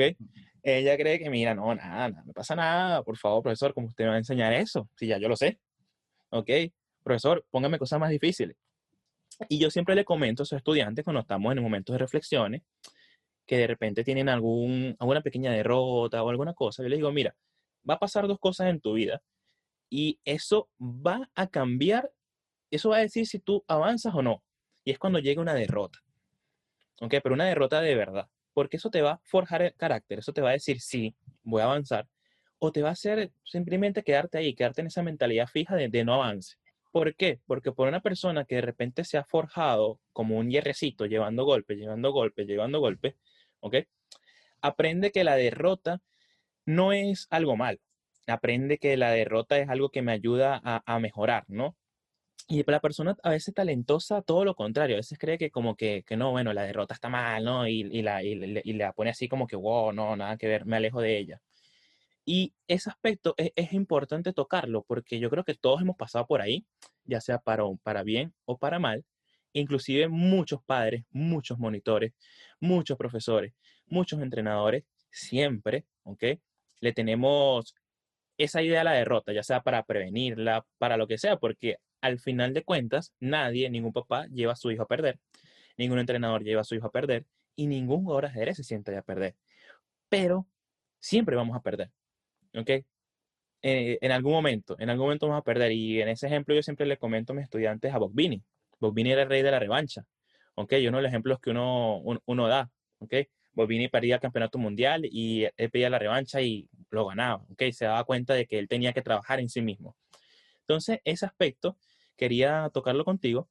[0.61, 4.03] Ella cree que, mira, no, nada, nada, no pasa nada, por favor, profesor, ¿cómo usted
[4.03, 4.89] me va a enseñar eso?
[4.95, 5.59] Si ya yo lo sé.
[6.29, 6.49] ¿Ok?
[7.03, 8.55] Profesor, póngame cosas más difíciles.
[9.49, 12.61] Y yo siempre le comento a esos estudiantes cuando estamos en momentos de reflexiones,
[13.45, 17.35] que de repente tienen algún, alguna pequeña derrota o alguna cosa, yo les digo, mira,
[17.89, 19.21] va a pasar dos cosas en tu vida
[19.89, 22.11] y eso va a cambiar,
[22.69, 24.43] eso va a decir si tú avanzas o no.
[24.85, 25.99] Y es cuando llega una derrota.
[27.01, 27.15] ¿Ok?
[27.21, 28.29] Pero una derrota de verdad.
[28.53, 31.61] Porque eso te va a forjar el carácter, eso te va a decir, sí, voy
[31.61, 32.07] a avanzar.
[32.59, 36.05] O te va a hacer simplemente quedarte ahí, quedarte en esa mentalidad fija de, de
[36.05, 36.55] no avance.
[36.91, 37.39] ¿Por qué?
[37.47, 41.77] Porque por una persona que de repente se ha forjado como un hierrecito, llevando golpes,
[41.77, 43.15] llevando golpes, llevando golpes,
[43.61, 43.77] ¿ok?
[44.61, 46.01] Aprende que la derrota
[46.65, 47.79] no es algo mal.
[48.27, 51.75] Aprende que la derrota es algo que me ayuda a, mejorar, ¿no?
[52.47, 56.03] Y la persona a veces talentosa, todo lo contrario, a veces cree que como que,
[56.17, 57.67] no, bueno, la derrota está mal, ¿no?
[57.67, 61.01] Y, la, y, la pone así como que, wow, no, nada que ver, me alejo
[61.01, 61.41] de ella.
[62.34, 66.39] Y ese aspecto es, es, importante tocarlo porque yo creo que todos hemos pasado por
[66.39, 66.65] ahí,
[67.03, 69.03] ya sea para, para bien o para mal.
[69.51, 72.13] Inclusive muchos padres, muchos monitores,
[72.61, 73.53] muchos profesores,
[73.86, 76.23] muchos entrenadores, siempre, ¿ok?
[76.79, 77.75] Le tenemos
[78.38, 82.17] esa idea a la derrota, ya sea para prevenirla, para lo que sea, porque al
[82.17, 85.19] final de cuentas, nadie, ningún papá lleva a su hijo a perder,
[85.77, 87.25] ningún entrenador lleva a su hijo a perder
[87.57, 89.36] y ningún jugador de ajedrez se siente a perder.
[90.07, 90.47] Pero
[90.97, 91.91] siempre vamos a perder.
[92.55, 92.69] ¿Ok?
[93.63, 95.71] Eh, en algún momento, en algún momento vamos a perder.
[95.71, 98.41] Y en ese ejemplo yo siempre le comento a mis estudiantes a Bogbini.
[98.79, 100.05] Bogbini era el rey de la revancha,
[100.55, 100.73] ¿ok?
[100.73, 103.13] Y uno de los ejemplos que uno, uno, da, ¿ok?
[103.53, 107.63] Bogbini perdía el campeonato mundial y él pedía la revancha y lo ganaba, ¿ok?
[107.71, 109.95] Se daba cuenta de que él tenía que trabajar en sí mismo.
[110.61, 111.77] Entonces, ese aspecto
[112.15, 113.49] quería tocarlo contigo.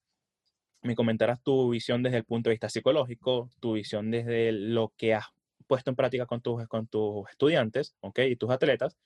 [0.83, 5.15] Me comentarás tu visión desde el punto de vista psicológico, tu visión desde lo que
[5.15, 5.27] has
[5.71, 8.19] puesto en práctica con tus, con tus estudiantes, ¿ok?
[8.29, 8.99] Y tus atletas.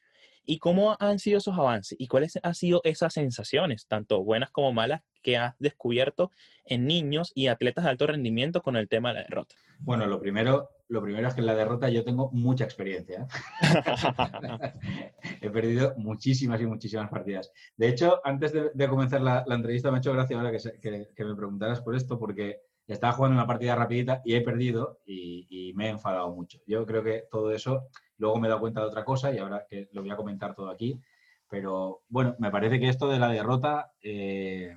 [0.47, 1.95] ¿Y cómo han sido esos avances?
[2.01, 6.31] ¿Y cuáles han sido esas sensaciones, tanto buenas como malas, que has descubierto
[6.65, 9.55] en niños y atletas de alto rendimiento con el tema de la derrota?
[9.79, 13.27] Bueno, lo primero, lo primero es que en la derrota yo tengo mucha experiencia.
[15.43, 17.53] He perdido muchísimas y muchísimas partidas.
[17.77, 21.37] De hecho, antes de, comenzar la, entrevista me ha hecho gracia ahora que, que me
[21.37, 22.63] preguntaras por esto, porque
[22.93, 26.61] estaba jugando una partida rapidita y he perdido y, me he enfadado mucho.
[26.67, 29.67] Yo creo que todo eso, luego me he dado cuenta de otra cosa y ahora
[29.69, 31.01] que lo voy a comentar todo aquí,
[31.49, 34.77] pero bueno, me parece que esto de la derrota, eh,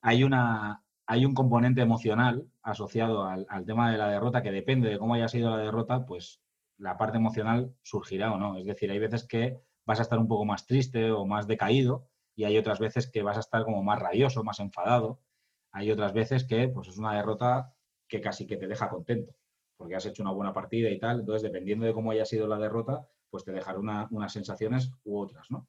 [0.00, 4.98] hay, una, hay un componente emocional asociado al, tema de la derrota que depende de
[4.98, 6.42] cómo haya sido la derrota, pues
[6.78, 8.58] la parte emocional surgirá o no.
[8.58, 12.08] Es decir, hay veces que vas a estar un poco más triste o más decaído
[12.34, 15.20] y hay otras veces que vas a estar como más rabioso, más enfadado
[15.76, 17.70] hay otras veces que pues, es una derrota
[18.08, 19.34] que casi que te deja contento,
[19.76, 21.20] porque has hecho una buena partida y tal.
[21.20, 25.50] Entonces, dependiendo de cómo haya sido la derrota, pues te dejará unas sensaciones u otras,
[25.50, 25.68] ¿no?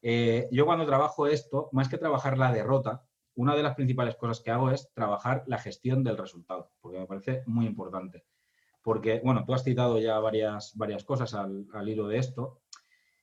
[0.00, 4.40] Eh, yo cuando trabajo esto, más que trabajar la derrota, una de las principales cosas
[4.40, 8.24] que hago es trabajar la gestión del resultado, porque me parece muy importante.
[8.80, 12.60] Porque, bueno, tú has citado ya varias, varias cosas al, al hilo de esto.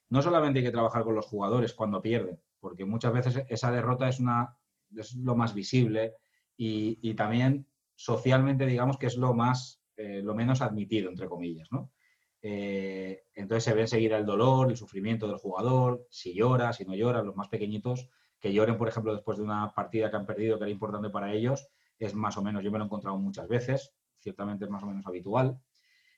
[0.09, 4.09] No solamente hay que trabajar con los jugadores cuando pierden, porque muchas veces esa derrota
[4.09, 4.58] es una
[4.97, 6.15] es lo más visible
[6.57, 11.91] y, también socialmente, digamos, que es lo más, eh, lo menos admitido, entre comillas, ¿no?
[12.41, 16.95] Eh, entonces se ve enseguida el dolor, el sufrimiento del jugador, si llora, si no
[16.95, 18.09] llora, los más pequeñitos,
[18.39, 21.33] que lloren, por ejemplo, después de una partida que han perdido que era importante para
[21.33, 21.67] ellos,
[21.97, 24.87] es más o menos, yo me lo he encontrado muchas veces, ciertamente es más o
[24.87, 25.59] menos habitual.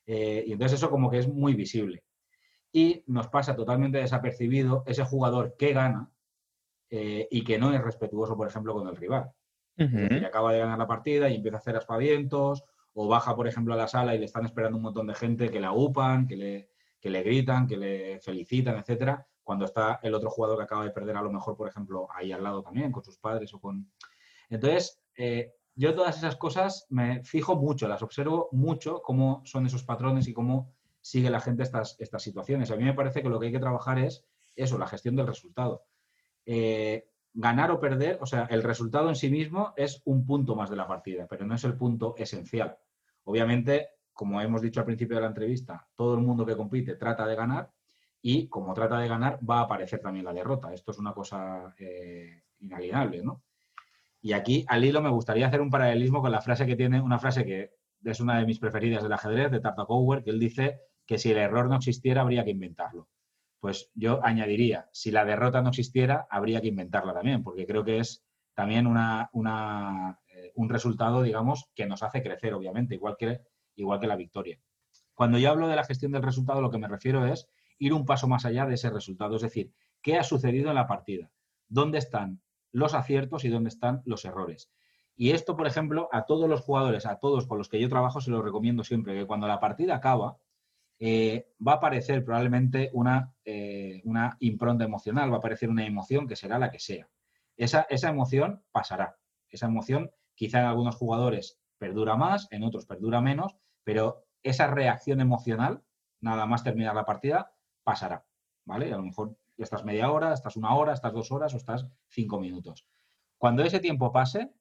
[0.06, 2.04] Eh, y entonces eso como que es muy visible.
[2.72, 6.11] Y nos pasa totalmente desapercibido ese jugador que gana,
[6.92, 9.32] eh, y que no es respetuoso, por ejemplo, con el rival.
[10.26, 12.64] acaba de ganar la partida y empieza a hacer aspavientos,
[12.94, 15.50] o baja, por ejemplo, a la sala y le están esperando un montón de gente
[15.50, 16.70] que la upan, que le,
[17.00, 20.92] que le gritan, que le felicitan, etcétera, cuando está el otro jugador que acaba de
[20.92, 23.90] perder, a lo mejor, por ejemplo, ahí al lado también, con sus padres o con.
[24.50, 29.84] Entonces, eh, yo todas esas cosas me fijo mucho, las observo mucho, cómo son esos
[29.84, 32.70] patrones y cómo sigue la gente estas, estas situaciones.
[32.70, 34.26] A mí me parece que lo que hay que trabajar es
[34.56, 35.86] eso, la gestión del resultado.
[36.46, 40.70] Eh, ganar o perder, o sea, el resultado en sí mismo es un punto más
[40.70, 42.78] de la partida, pero no es el punto esencial.
[43.24, 47.26] Obviamente, como hemos dicho al principio de la entrevista, todo el mundo que compite trata
[47.26, 47.72] de ganar
[48.22, 50.74] y como trata de ganar va a aparecer también la derrota.
[50.74, 53.44] Esto es una cosa eh, inalienable, ¿no?
[54.22, 57.18] Y aquí, al hilo, me gustaría hacer un paralelismo con la frase que tiene, una
[57.18, 57.72] frase que
[58.04, 61.38] es una de mis preferidas del ajedrez, de Tartakower, que él dice que si el
[61.38, 63.08] error no existiera habría que inventarlo
[63.62, 68.00] pues yo añadiría, si la derrota no existiera, habría que inventarla también, porque creo que
[68.00, 69.30] es también una,
[70.28, 73.42] eh, un resultado, digamos, que nos hace crecer, obviamente, igual que
[73.76, 74.60] igual que la victoria.
[75.14, 77.48] Cuando yo hablo de la gestión del resultado, lo que me refiero es
[77.78, 80.88] ir un paso más allá de ese resultado, es decir, qué ha sucedido en la
[80.88, 81.32] partida,
[81.68, 82.42] dónde están
[82.72, 84.72] los aciertos y dónde están los errores.
[85.16, 88.22] Y esto, por ejemplo, a todos los jugadores, a todos con los que yo trabajo,
[88.22, 90.38] se lo recomiendo siempre, que cuando la partida acaba,
[91.04, 96.28] eh, va a aparecer probablemente una, eh, una impronta emocional, va a aparecer una emoción
[96.28, 97.10] que será la que sea.
[97.58, 99.18] Esa, esa emoción pasará.
[99.50, 105.22] Esa emoción quizá en algunos jugadores perdura más, en otros perdura menos, pero esa reacción
[105.22, 105.82] emocional,
[106.20, 107.52] nada más terminar la partida,
[107.84, 108.24] pasará.
[108.64, 108.94] ¿Vale?
[108.94, 112.40] a lo mejor estás media hora, estás una hora, estás dos horas o estás cinco
[112.40, 112.86] minutos.
[113.40, 114.54] Cuando ese tiempo pase,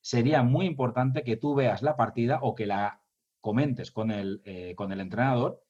[0.00, 3.02] sería muy importante que tú veas la partida o que la
[3.42, 5.63] comentes con el, eh, con el entrenador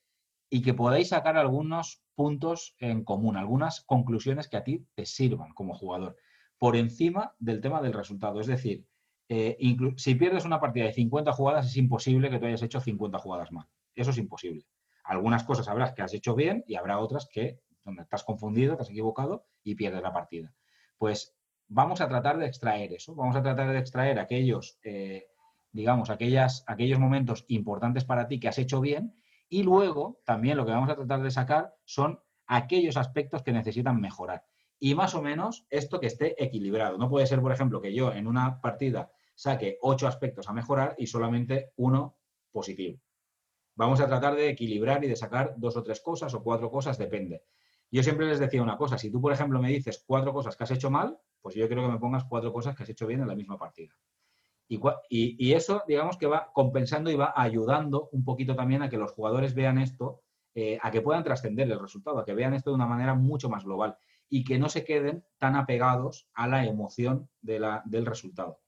[0.54, 5.52] y que podáis sacar algunos puntos en común, algunas conclusiones que a ti te sirvan
[5.52, 6.16] como jugador,
[6.58, 8.40] por encima del tema del resultado.
[8.40, 8.86] Es decir,
[9.28, 9.58] eh,
[9.96, 13.50] si pierdes una partida de 50 jugadas, es imposible que tú hayas hecho 50 jugadas
[13.50, 13.66] mal.
[13.96, 14.64] Eso es imposible.
[15.02, 18.82] Algunas cosas habrás que has hecho bien y habrá otras que donde estás confundido, te
[18.82, 20.54] has equivocado y pierdes la partida.
[20.98, 21.34] Pues
[21.66, 25.26] vamos a tratar de extraer eso, vamos a tratar de extraer aquellos, eh,
[25.72, 29.16] digamos, aquellas, aquellos momentos importantes para ti que has hecho bien
[29.48, 34.00] y luego también lo que vamos a tratar de sacar son aquellos aspectos que necesitan
[34.00, 34.44] mejorar.
[34.78, 36.98] Y más o menos esto que esté equilibrado.
[36.98, 40.94] No puede ser, por ejemplo, que yo en una partida saque ocho aspectos a mejorar
[40.98, 42.16] y solamente uno
[42.50, 43.00] positivo.
[43.76, 46.96] Vamos a tratar de equilibrar y de sacar dos o tres cosas o cuatro cosas,
[46.98, 47.42] depende.
[47.90, 50.64] Yo siempre les decía una cosa, si tú, por ejemplo, me dices cuatro cosas que
[50.64, 53.20] has hecho mal, pues yo creo que me pongas cuatro cosas que has hecho bien
[53.20, 53.94] en la misma partida.
[54.68, 59.12] Y, eso, digamos que va compensando y va ayudando un poquito también a que los
[59.12, 60.22] jugadores vean esto,
[60.54, 63.48] eh, a que puedan trascender el resultado, a que vean esto de una manera mucho
[63.48, 63.96] más global
[64.28, 68.60] y que no se queden tan apegados a la emoción del resultado.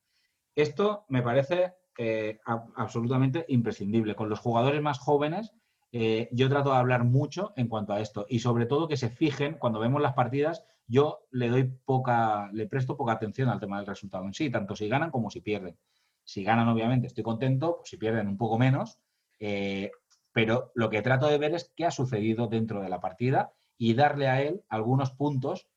[0.55, 4.15] Esto me parece eh, absolutamente imprescindible.
[4.15, 5.55] Con los jugadores más jóvenes
[5.93, 9.09] eh, yo trato de hablar mucho en cuanto a esto y sobre todo que se
[9.09, 13.79] fijen cuando vemos las partidas, yo le doy poca, le presto poca atención al tema
[13.79, 15.77] del resultado en sí, tanto si ganan como si pierden.
[16.25, 18.99] Si ganan, obviamente, estoy contento, pues si pierden un poco menos,
[19.39, 19.91] eh,
[20.33, 23.95] pero lo que trato de ver es qué ha sucedido dentro de la partida y
[23.95, 25.69] darle a él algunos puntos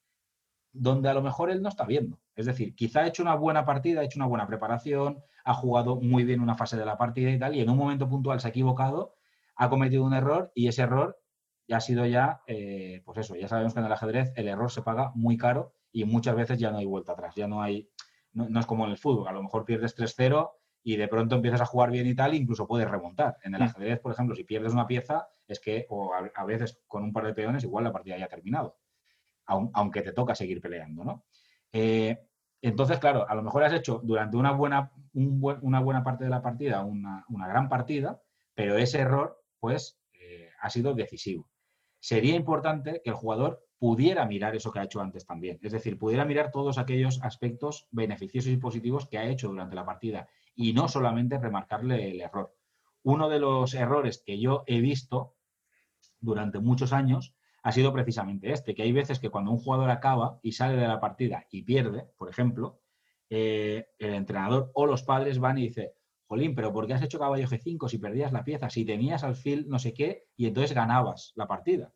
[0.71, 2.19] donde a lo mejor él no está viendo.
[2.35, 5.97] Es decir, quizá ha hecho una buena partida, ha hecho una buena preparación, ha jugado
[5.97, 8.47] muy bien una fase de la partida y tal, y en un momento puntual se
[8.47, 9.13] ha equivocado
[9.59, 11.19] ha cometido un error y ese error
[11.69, 14.71] ya ha sido ya, eh, pues eso, ya sabemos que en el ajedrez el error
[14.71, 17.87] se paga muy caro y muchas veces ya no hay vuelta atrás, ya no hay,
[18.33, 20.49] no, es como en el fútbol, a lo mejor pierdes 3-0
[20.81, 23.37] y de pronto empiezas a jugar bien y tal, incluso puedes remontar.
[23.43, 23.65] En el mm.
[23.65, 27.27] ajedrez, por ejemplo, si pierdes una pieza, es que, o a, veces con un par
[27.27, 28.79] de peones, igual la partida ya ha terminado,
[29.45, 31.25] aunque te toca seguir peleando, ¿no?
[31.71, 32.17] Eh,
[32.61, 36.41] entonces, claro, a lo mejor has hecho durante una buena, una buena parte de la
[36.41, 38.21] partida una, una gran partida,
[38.55, 41.47] pero ese error pues eh, ha sido decisivo.
[41.99, 45.97] Sería importante que el jugador pudiera mirar eso que ha hecho antes también, es decir,
[45.97, 50.73] pudiera mirar todos aquellos aspectos beneficiosos y positivos que ha hecho durante la partida y
[50.73, 52.53] no solamente remarcarle el error.
[53.03, 55.35] Uno de los errores que yo he visto
[56.19, 57.33] durante muchos años
[57.63, 60.87] ha sido precisamente este, que hay veces que cuando un jugador acaba y sale de
[60.87, 62.81] la partida y pierde, por ejemplo,
[63.29, 65.89] eh, el entrenador o los padres van y dicen,
[66.29, 68.69] Jolín, pero ¿por qué has hecho caballo G5 si perdías la pieza?
[68.69, 71.91] Si tenías alfil no sé qué y entonces ganabas la partida.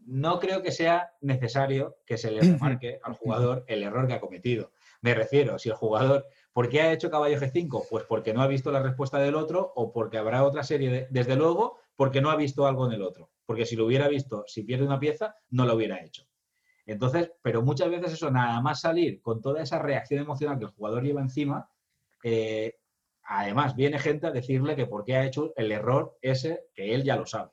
[0.00, 4.20] No creo que sea necesario que se le remarque al jugador el error que ha
[4.20, 4.72] cometido.
[5.00, 7.86] Me refiero, si el jugador, ¿por qué ha hecho caballo G5?
[7.88, 11.06] Pues porque no ha visto la respuesta del otro o porque habrá otra serie de,
[11.08, 13.30] desde luego, porque no ha visto algo en el otro.
[13.46, 16.26] Porque si lo hubiera visto, si pierde una pieza, no lo hubiera hecho.
[16.84, 20.72] Entonces, pero muchas veces eso, nada más salir con toda esa reacción emocional que el
[20.72, 21.70] jugador lleva encima,
[22.22, 22.76] eh,
[23.24, 27.04] además viene gente a decirle que por qué ha hecho el error ese que él
[27.04, 27.52] ya lo sabe.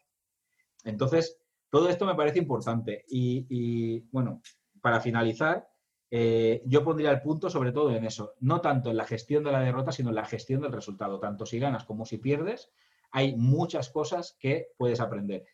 [0.83, 3.05] Entonces, todo esto me parece importante.
[3.07, 4.41] Y, bueno,
[4.81, 5.67] para finalizar,
[6.09, 9.51] eh, yo pondría el punto sobre todo en eso, no tanto en la gestión de
[9.51, 11.19] la derrota, sino en la gestión del resultado.
[11.19, 12.71] Tanto si ganas como si pierdes,
[13.11, 15.45] hay muchas cosas que puedes aprender.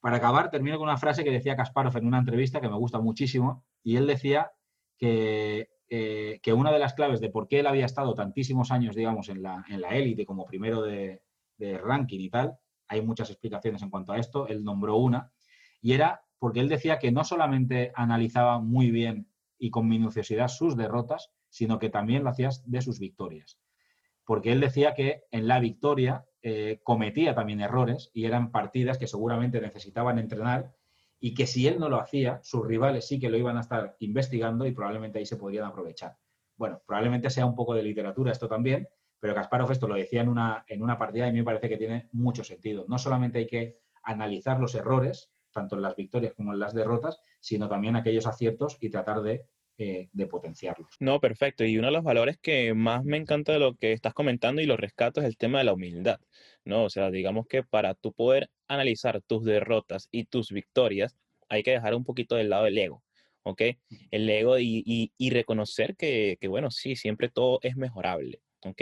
[0.00, 2.98] Para acabar, termino con una frase que decía Kasparov en una entrevista que me gusta
[3.00, 4.52] muchísimo, y él decía
[4.98, 8.94] que eh, que una de las claves de por qué él había estado tantísimos años,
[8.94, 11.20] digamos, en la élite como primero de,
[11.58, 12.56] ranking y tal,
[12.88, 15.32] hay muchas explicaciones en cuanto a esto, él nombró una,
[15.82, 19.28] y era porque él decía que no solamente analizaba muy bien
[19.58, 23.58] y con minuciosidad sus derrotas, sino que también lo hacía de sus victorias.
[24.24, 29.08] Porque él decía que en la victoria eh, cometía también errores y eran partidas que
[29.08, 30.72] seguramente necesitaban entrenar
[31.20, 33.94] y que si él no lo hacía, sus rivales sí que lo iban a estar
[34.00, 36.16] investigando y probablemente ahí se podrían aprovechar.
[36.56, 38.88] Bueno, probablemente sea un poco de literatura esto también,
[39.20, 42.08] pero Kasparov esto lo decía en una, en una partida y me parece que tiene
[42.12, 42.86] mucho sentido.
[42.88, 47.20] No solamente hay que analizar los errores, tanto en las victorias como en las derrotas,
[47.38, 49.46] sino también aquellos aciertos y tratar de
[49.82, 50.90] eh, de potenciarlos.
[51.00, 51.64] No, perfecto.
[51.64, 54.66] Y uno de los valores que más me encanta de lo que estás comentando y
[54.66, 56.20] lo rescato es el tema de la humildad,
[56.66, 56.84] ¿no?
[56.84, 61.16] O sea, digamos que para tú poder analizar tus derrotas y tus victorias,
[61.48, 63.02] hay que dejar un poquito del lado el ego,
[63.42, 63.62] ¿ok?
[64.10, 64.82] El ego y,
[65.16, 68.42] y, reconocer que, que, bueno, sí, siempre todo es mejorable.
[68.64, 68.80] ¿Ok?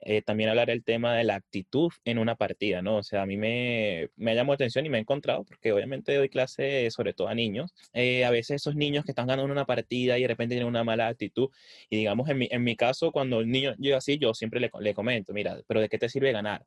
[0.00, 2.96] Eh, también hablar del tema de la actitud en una partida, ¿no?
[2.98, 6.14] O sea, a mí me, me llamado la atención y me he encontrado, porque obviamente
[6.14, 9.66] doy clase sobre todo a niños, eh, a veces esos niños que están ganando una
[9.66, 11.48] partida y de repente tienen una mala actitud,
[11.90, 14.70] y digamos, en mi, en mi caso, cuando el niño llega así, yo siempre le,
[14.80, 16.64] le comento, mira, pero ¿de qué te sirve ganar?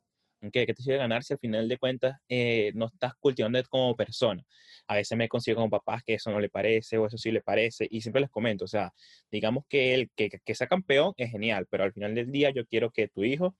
[0.50, 3.94] ¿Qué, ¿Qué te sirve ganar si al final de cuentas eh, no estás cultivando como
[3.94, 4.42] persona?
[4.88, 7.42] A veces me consigo con papás que eso no le parece o eso sí le
[7.42, 8.92] parece y siempre les comento, o sea,
[9.30, 12.66] digamos que el que, que sea campeón es genial, pero al final del día yo
[12.66, 13.54] quiero que tu hijo,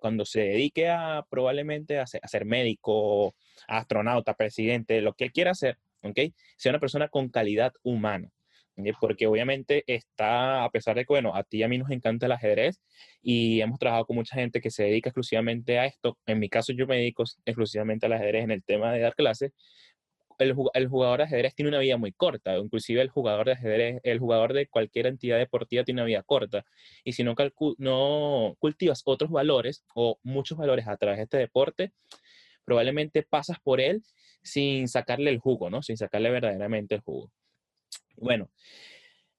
[0.00, 3.34] cuando se dedique a probablemente a ser, a ser médico,
[3.68, 6.18] astronauta, presidente, lo que él quiera hacer, ¿ok?
[6.56, 8.30] Sea una persona con calidad humana.
[8.76, 8.92] ¿Eh?
[9.00, 12.26] porque obviamente está, a pesar de que, bueno, a ti y a mí nos encanta
[12.26, 12.80] el ajedrez
[13.22, 16.72] y hemos trabajado con mucha gente que se dedica exclusivamente a esto, en mi caso
[16.72, 19.52] yo me dedico exclusivamente al ajedrez en el tema de dar clases,
[20.38, 24.18] el, jugador de ajedrez tiene una vida muy corta, inclusive el jugador de ajedrez, el
[24.18, 26.64] jugador de cualquier entidad deportiva tiene una vida corta,
[27.04, 27.34] y si no,
[27.78, 31.92] no cultivas otros valores o muchos valores a través de este deporte,
[32.64, 34.02] probablemente pasas por él
[34.42, 35.82] sin sacarle el jugo, ¿no?
[35.82, 37.30] Sin sacarle verdaderamente el jugo.
[38.16, 38.50] Bueno,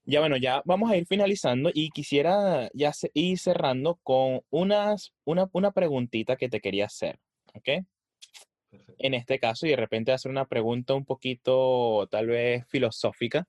[0.04, 5.48] ya bueno, ya vamos a ir finalizando y quisiera ya ir cerrando con unas, una,
[5.52, 7.18] una preguntita que te quería hacer,
[7.54, 7.84] ¿ok?
[8.98, 13.46] En este caso, y de repente hacer una pregunta un poquito tal vez filosófica,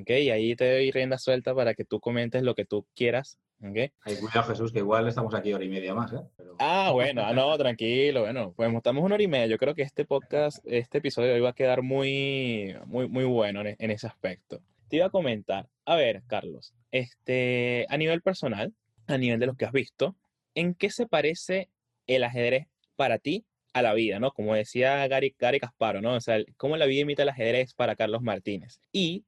[0.00, 0.10] ¿ok?
[0.10, 3.92] Y ahí te doy rienda suelta para que tú comentes lo que tú quieras, ¿ok?
[4.02, 6.20] Ay, cuidado Jesús, que igual estamos aquí hora y media más, ¿eh?
[6.58, 9.46] Ah, bueno, ah, no, tranquilo, bueno, pues estamos una hora y media.
[9.46, 13.60] Yo creo que este podcast, este episodio hoy va a quedar muy, muy, muy bueno
[13.60, 14.60] en, en ese aspecto.
[14.88, 18.74] Te iba a comentar, a ver, Carlos, este, a nivel personal,
[19.06, 20.16] a nivel de lo que has visto,
[20.54, 21.68] ¿en qué se parece
[22.06, 22.66] el ajedrez
[22.96, 24.30] para ti a la vida, ¿no?
[24.30, 26.14] Como decía Gary, Gary Casparo, ¿no?
[26.14, 28.80] O sea, cómo la vida imita el ajedrez para Carlos Martínez.
[28.92, 29.24] Y,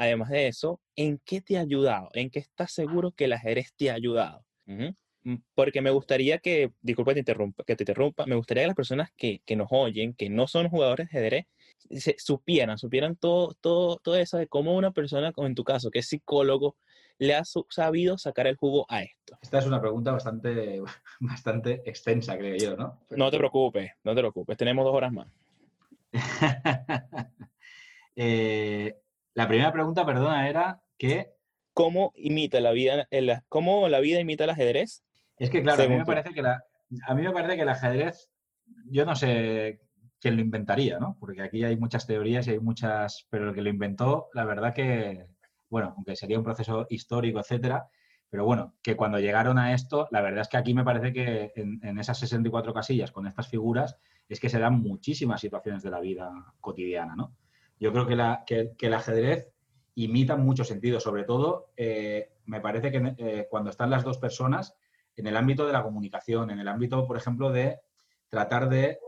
[0.00, 2.08] además de eso, ¿en qué te ha ayudado?
[2.14, 4.46] ¿En qué estás seguro que el ajedrez te ha ayudado?
[4.64, 8.68] Mm, porque me gustaría que, disculpa que te interrumpa, que te interrumpa, me gustaría que
[8.68, 11.46] las personas que, que nos oyen, que no son jugadores de ajedrez,
[11.90, 15.90] se, supieran, supieran todo, todo, todo eso de cómo una persona, como en tu caso,
[15.90, 16.76] que es psicólogo,
[17.18, 19.36] le ha sabido sacar el jugo a esto?
[19.42, 20.80] Esta es una pregunta bastante,
[21.20, 23.00] bastante extensa, creo yo, ¿no?
[23.10, 25.28] No te preocupes, no te preocupes, tenemos dos horas más.
[28.16, 28.96] Eh,
[29.40, 31.32] la primera pregunta, perdona, era que...
[31.72, 35.02] ¿Cómo imita la vida, el, cómo la vida imita el ajedrez?
[35.38, 36.62] Es que, claro, a mí, me parece que la,
[37.06, 38.30] a mí me parece que el ajedrez,
[38.86, 39.80] yo no sé
[40.20, 41.16] quién lo inventaría, ¿no?
[41.18, 44.74] Porque aquí hay muchas teorías y hay muchas, pero el que lo inventó, la verdad
[44.74, 45.26] que
[45.70, 47.88] bueno, aunque sería un proceso histórico, etcétera,
[48.28, 51.52] pero bueno, que cuando llegaron a esto, la verdad es que aquí me parece que
[51.54, 53.96] en, esas 64 casillas con estas figuras
[54.28, 56.30] es que se dan muchísimas situaciones de la vida
[56.60, 57.34] cotidiana, ¿no?
[57.80, 59.48] Yo creo que, el ajedrez
[59.94, 64.76] imita mucho sentido, sobre todo eh, me parece que eh, cuando están las dos personas
[65.16, 67.80] en el ámbito de la comunicación, en el ámbito, por ejemplo, de
[68.28, 68.98] tratar de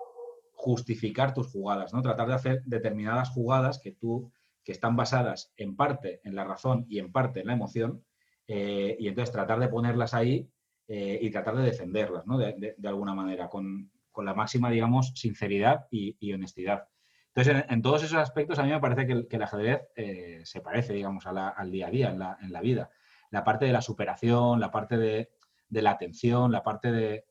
[0.53, 2.01] justificar tus jugadas, ¿no?
[2.03, 4.33] Tratar de hacer determinadas jugadas que tú
[4.65, 8.05] que están basadas en parte en la razón y en parte en la emoción,
[8.47, 10.49] eh, y entonces tratar de ponerlas ahí
[10.89, 12.37] y tratar de defenderlas, ¿no?
[12.37, 16.87] De, alguna manera, con, la máxima, digamos, sinceridad y, honestidad.
[17.35, 20.93] Entonces, en, todos esos aspectos, a mí me parece que el, ajedrez eh, se parece,
[20.93, 22.91] digamos, al día a día, en la, vida.
[23.31, 25.31] La parte de la superación, la parte de,
[25.71, 27.25] la atención, la parte de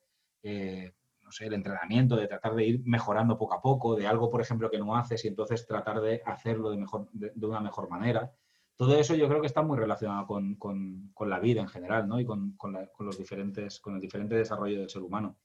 [1.40, 4.80] el entrenamiento, de tratar de ir mejorando poco a poco, de algo, por ejemplo, que
[4.80, 8.32] no haces y entonces tratar de hacerlo de, mejor, de, una mejor manera.
[8.76, 12.20] Todo eso yo creo que está muy relacionado con, la vida en general ¿no?
[12.20, 12.58] y con,
[13.00, 15.38] los diferentes, con el diferente desarrollo del ser humano.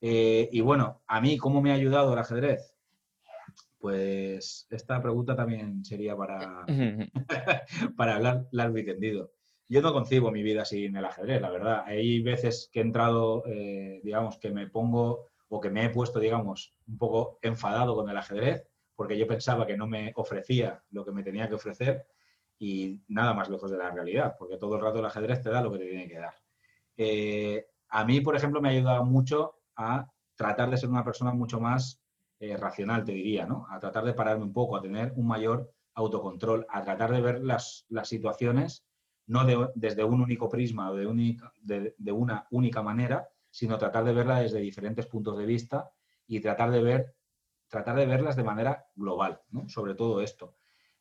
[0.00, 2.73] Eh, y bueno, a mí, ¿cómo me ha ayudado el ajedrez?
[3.84, 6.64] Pues esta pregunta también sería para,
[7.96, 9.30] para hablar largo y tendido
[9.68, 11.84] yo no concibo mi vida sin el ajedrez, la verdad.
[11.86, 16.18] Hay veces que he entrado, eh, digamos, que me pongo o que me he puesto,
[16.20, 21.04] digamos, un poco enfadado con el ajedrez, porque yo pensaba que no me ofrecía lo
[21.04, 22.06] que me tenía que ofrecer
[22.58, 25.60] y nada más lejos de la realidad, porque todo el rato el ajedrez te da
[25.60, 26.34] lo que te tiene que dar.
[26.96, 31.32] Eh, a mí, por ejemplo, me ha ayudado mucho a tratar de ser una persona
[31.32, 32.03] mucho más
[32.40, 33.66] eh, racional, te diría, ¿no?
[33.70, 37.42] A tratar de pararme un poco, a tener un mayor autocontrol, a tratar de ver
[37.42, 38.84] las, las situaciones
[39.26, 44.40] no desde un único prisma o de, de, una única manera, sino tratar de verla
[44.40, 45.90] desde diferentes puntos de vista
[46.26, 47.14] y tratar de, ver,
[47.68, 50.56] tratar de verlas de manera global, sobre todo esto.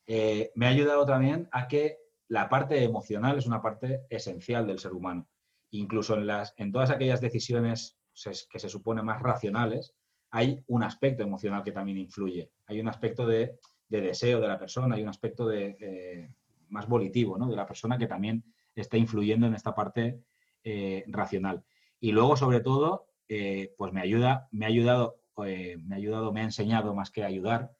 [0.05, 4.79] Eh, me ha ayudado también a que la parte emocional es una parte esencial del
[4.79, 5.27] ser humano.
[5.71, 7.97] Incluso en, las, en todas aquellas decisiones
[8.49, 9.95] que se supone más racionales,
[10.33, 12.49] hay un aspecto emocional que también influye.
[12.65, 16.33] Hay un aspecto de, deseo de la persona, hay un aspecto de, eh,
[16.69, 20.23] más volitivo de la persona que también está influyendo en esta parte
[20.63, 21.63] eh, racional.
[21.99, 26.41] Y luego, sobre todo, eh, pues me ayuda, me ha ayudado, me ha ayudado, me
[26.41, 27.71] ha enseñado más que ayudar,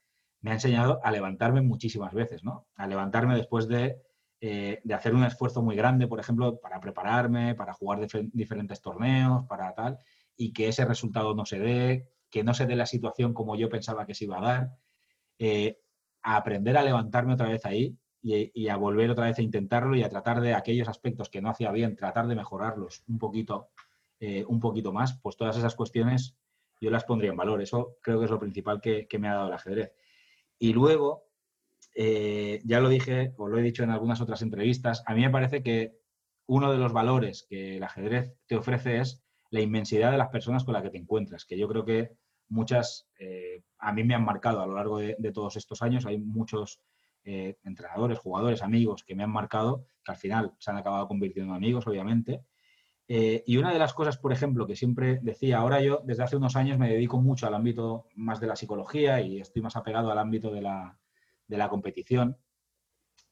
[0.41, 2.67] me ha enseñado a levantarme muchísimas veces, ¿no?
[2.75, 3.97] A levantarme después de
[4.41, 9.73] de hacer un esfuerzo muy grande, por ejemplo, para prepararme, para jugar diferentes torneos, para
[9.73, 9.99] tal,
[10.35, 13.69] y que ese resultado no se dé, que no se dé la situación como yo
[13.69, 14.69] pensaba que se iba a dar,
[15.37, 15.77] eh,
[16.23, 20.01] a aprender a levantarme otra vez ahí y, a volver otra vez a intentarlo y
[20.01, 23.69] a tratar de aquellos aspectos que no hacía bien, tratar de mejorarlos un poquito,
[24.19, 26.35] eh, un poquito más, pues todas esas cuestiones
[26.81, 27.61] yo las pondría en valor.
[27.61, 29.93] Eso creo que es lo principal que, me ha dado el ajedrez.
[30.57, 31.27] Y luego,
[31.93, 35.29] eh, ya lo dije o lo he dicho en algunas otras entrevistas, a mí me
[35.29, 35.99] parece que
[36.47, 40.63] uno de los valores que el ajedrez te ofrece es la inmensidad de las personas
[40.63, 42.17] con las que te encuentras, que yo creo que
[42.53, 46.05] muchas eh, a mí me han marcado a lo largo de, todos estos años.
[46.05, 46.79] Hay muchos
[47.25, 51.51] eh, entrenadores, jugadores, amigos que me han marcado, que al final se han acabado convirtiendo
[51.51, 52.43] en amigos, obviamente.
[53.07, 56.37] Eh, y una de las cosas, por ejemplo, que siempre decía, ahora yo desde hace
[56.37, 60.09] unos años me dedico mucho al ámbito más de la psicología y estoy más apegado
[60.11, 60.97] al ámbito de la,
[61.47, 62.37] de la competición,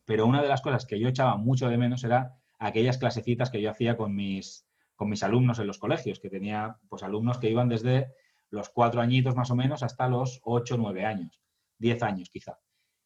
[0.04, 3.62] pero una de las cosas que yo echaba mucho de menos era aquellas clasecitas que
[3.62, 4.66] yo hacía con mis,
[4.98, 8.14] con mis alumnos en los colegios, que tenía pues alumnos que iban desde
[8.52, 11.42] los cuatro añitos más o menos hasta los ocho, nueve años,
[11.78, 12.60] diez años quizá.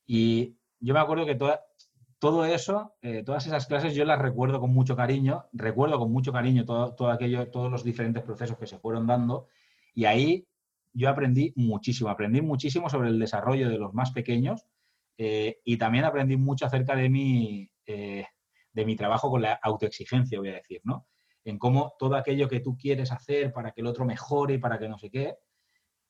[0.06, 1.36] Y yo me acuerdo que
[2.20, 6.34] todo eso, eh, todas esas clases yo las recuerdo con mucho cariño, recuerdo con mucho
[6.34, 9.48] cariño todo, aquello, todos los diferentes procesos que se fueron dando
[9.94, 10.48] y ahí
[10.94, 14.66] yo aprendí muchísimo, aprendí muchísimo sobre el desarrollo de los más pequeños
[15.18, 18.26] eh, y también aprendí mucho acerca de mi, eh,
[18.74, 21.06] de mi trabajo con la autoexigencia, voy a decir, ¿no?
[21.46, 24.80] En cómo todo aquello que tú quieres hacer para que el otro mejore y para
[24.80, 25.38] que no sé qué,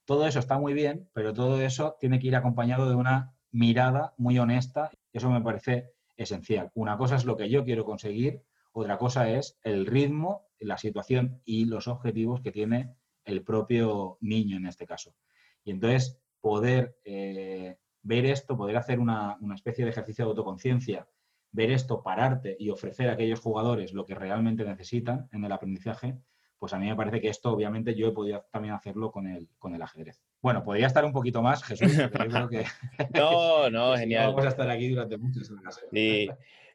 [0.06, 4.14] todo eso está muy bien, pero todo eso tiene que ir acompañado de una mirada
[4.18, 4.92] muy honesta.
[5.12, 6.72] Eso me parece esencial.
[6.74, 11.42] Una cosa es lo que yo quiero conseguir, otra cosa es el ritmo, la situación
[11.44, 15.16] y los objetivos que tiene el propio niño en este caso.
[15.64, 21.08] Y entonces poder eh, ver esto, poder hacer una, una especie de ejercicio de autoconciencia
[21.56, 26.18] ver esto, pararte y ofrecer a aquellos jugadores lo que realmente necesitan en el aprendizaje,
[26.60, 29.48] pues a mí me parece que esto obviamente yo he podido también hacerlo con el,
[29.58, 30.22] con el ajedrez.
[30.42, 32.66] Bueno, podría estar un poquito más, Jesús, pero yo creo que...
[33.14, 34.28] no, no, genial.
[34.28, 35.82] vamos a estar aquí durante muchas horas.
[35.92, 36.30] Sí.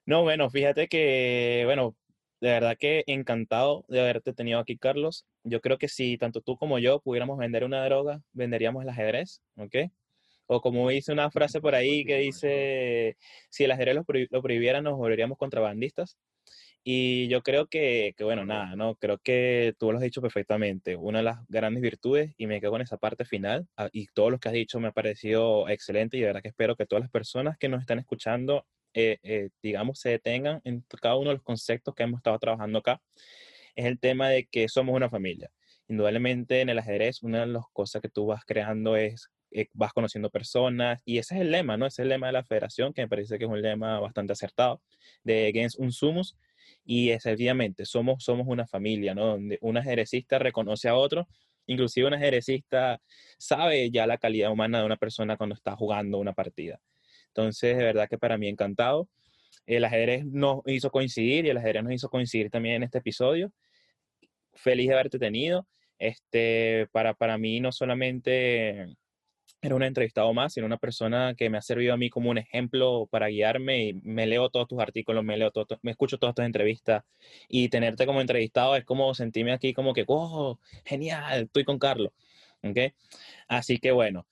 [0.07, 1.95] No, bueno, fíjate que, bueno,
[2.41, 5.27] de verdad que encantado de haberte tenido aquí, Carlos.
[5.45, 9.43] Yo creo que si tanto tú como yo pudiéramos vender una droga, venderíamos el ajedrez,
[9.57, 9.91] ¿ok?
[10.53, 13.17] O como dice una frase por ahí que dice,
[13.51, 16.19] si el ajedrez lo, lo prohibiera, nos volveríamos contrabandistas.
[16.83, 18.97] Y yo creo que, que, bueno, nada, ¿no?
[18.97, 20.97] Creo que tú lo has dicho perfectamente.
[20.97, 24.31] Una de las grandes virtudes, y me quedo con esa parte final, ah, y todo
[24.31, 27.03] lo que has dicho me ha parecido excelente, y de verdad que espero que todas
[27.03, 31.37] las personas que nos están escuchando, eh, eh, digamos, se detengan en cada uno de
[31.37, 33.01] los conceptos que hemos estado trabajando acá.
[33.77, 35.49] Es el tema de que somos una familia.
[35.87, 39.93] Indudablemente en el ajedrez, una de las cosas que tú vas creando es eh, vas
[39.93, 41.87] conociendo personas y ese es el lema, ¿no?
[41.87, 44.33] Ese es el lema de la federación, que me parece que es un lema bastante
[44.33, 44.81] acertado,
[45.25, 46.37] de Gens un sumus,
[46.85, 49.27] y efectivamente somos, somos una familia, ¿no?
[49.27, 51.29] Donde un ajedrecista reconoce a otro,
[51.67, 53.01] inclusive un ajedrecista
[53.39, 56.81] sabe ya la calidad humana de una persona cuando está jugando una partida.
[57.29, 59.09] Entonces, de verdad que para mí encantado.
[59.67, 63.53] El ajedrez nos hizo coincidir y el ajedrez nos hizo coincidir también en este episodio.
[64.55, 65.67] Feliz de haberte tenido.
[65.99, 68.97] Este, para, para mí no solamente
[69.63, 72.39] era un entrevistado más, sino una persona que me ha servido a mí como un
[72.39, 76.35] ejemplo para guiarme y me leo todos tus artículos, me leo todo, me escucho todas
[76.35, 77.05] tus entrevistas
[77.49, 82.13] y tenerte como entrevistado es como sentirme aquí como que, oh, genial, estoy con Carlos.
[82.63, 82.93] ¿Okay?
[83.49, 84.27] Así que bueno,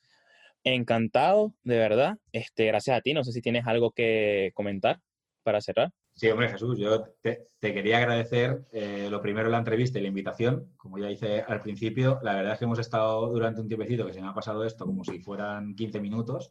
[0.64, 2.18] encantado, de verdad.
[2.32, 3.14] Este, gracias a ti.
[3.14, 5.00] No sé si tienes algo que comentar
[5.42, 5.92] para cerrar.
[6.19, 10.66] Sí, hombre, Jesús, yo te, quería agradecer eh, lo primero la entrevista y la invitación.
[10.77, 14.12] Como ya hice al principio, la verdad es que hemos estado durante un tiempecito que
[14.12, 16.51] se me ha pasado esto como si fueran 15 minutos.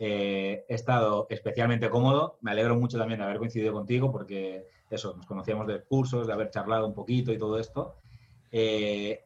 [0.00, 2.38] Eh, he estado especialmente cómodo.
[2.40, 6.32] Me alegro mucho también de haber coincidido contigo porque eso, nos conocíamos de cursos, de
[6.32, 7.94] haber charlado un poquito y todo esto.
[8.50, 9.22] Eh,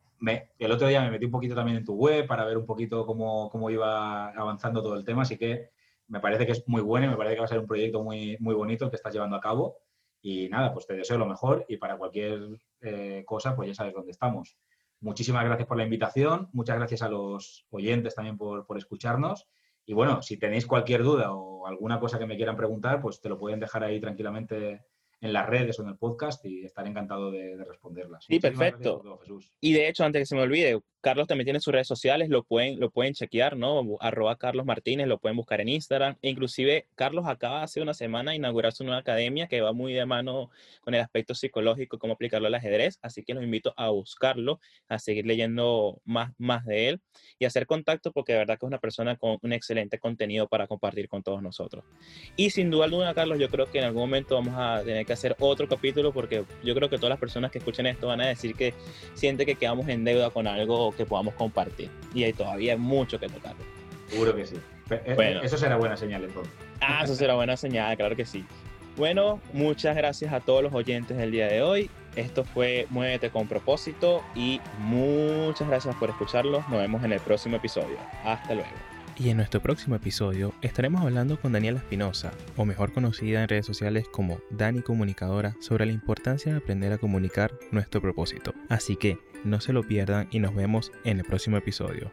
[0.58, 3.06] el otro día me metí un poquito también en tu web para ver un poquito
[3.06, 5.70] cómo, cómo iba avanzando todo el tema, así que
[6.10, 8.02] me parece que es muy bueno y me parece que va a ser un proyecto
[8.02, 9.78] muy, muy bonito el que estás llevando a cabo.
[10.20, 12.40] Y nada, pues te deseo lo mejor y para cualquier
[12.80, 14.58] eh, cosa, pues ya sabes dónde estamos.
[15.00, 19.48] Muchísimas gracias por la invitación, muchas gracias a los oyentes también por, por escucharnos.
[19.86, 23.28] Y bueno, si tenéis cualquier duda o alguna cosa que me quieran preguntar, pues te
[23.28, 24.82] lo pueden dejar ahí tranquilamente
[25.20, 28.24] en las redes o en el podcast y estaré encantado de, responderlas.
[28.24, 29.20] Sí, perfecto.
[29.60, 32.42] Y de hecho, antes que se me olvide, Carlos también tiene sus redes sociales, lo
[32.42, 33.96] pueden, lo pueden chequear, ¿no?
[34.00, 36.16] Arroba Carlos Martínez, lo pueden buscar en Instagram.
[36.20, 39.94] E inclusive, Carlos acaba hace una semana de inaugurar su nueva academia que va muy
[39.94, 40.50] de mano
[40.82, 42.98] con el aspecto psicológico, cómo aplicarlo al ajedrez.
[43.00, 47.00] Así que los invito a buscarlo, a seguir leyendo más, más de él
[47.38, 50.66] y hacer contacto porque de verdad que es una persona con un excelente contenido para
[50.66, 51.84] compartir con todos nosotros.
[52.36, 55.09] Y sin duda alguna, Carlos, yo creo que en algún momento vamos a tener que
[55.12, 58.26] hacer otro capítulo porque yo creo que todas las personas que escuchen esto van a
[58.26, 58.74] decir que
[59.14, 61.90] siente que quedamos en deuda con algo que podamos compartir.
[62.14, 63.54] Y hay todavía mucho que tocar.
[64.08, 64.56] Seguro que sí.
[64.90, 65.42] Eh, bueno.
[65.42, 66.52] Eso será buena señal entonces.
[66.80, 68.44] Ah, eso será buena señal, claro que sí.
[68.96, 71.90] Bueno, muchas gracias a todos los oyentes del día de hoy.
[72.16, 76.68] Esto fue Muévete con propósito y muchas gracias por escucharlos.
[76.68, 77.96] Nos vemos en el próximo episodio.
[78.24, 78.89] Hasta luego.
[79.20, 83.66] Y en nuestro próximo episodio estaremos hablando con Daniela Espinosa, o mejor conocida en redes
[83.66, 88.54] sociales como Dani Comunicadora, sobre la importancia de aprender a comunicar nuestro propósito.
[88.70, 92.10] Así que no se lo pierdan y nos vemos en el próximo episodio.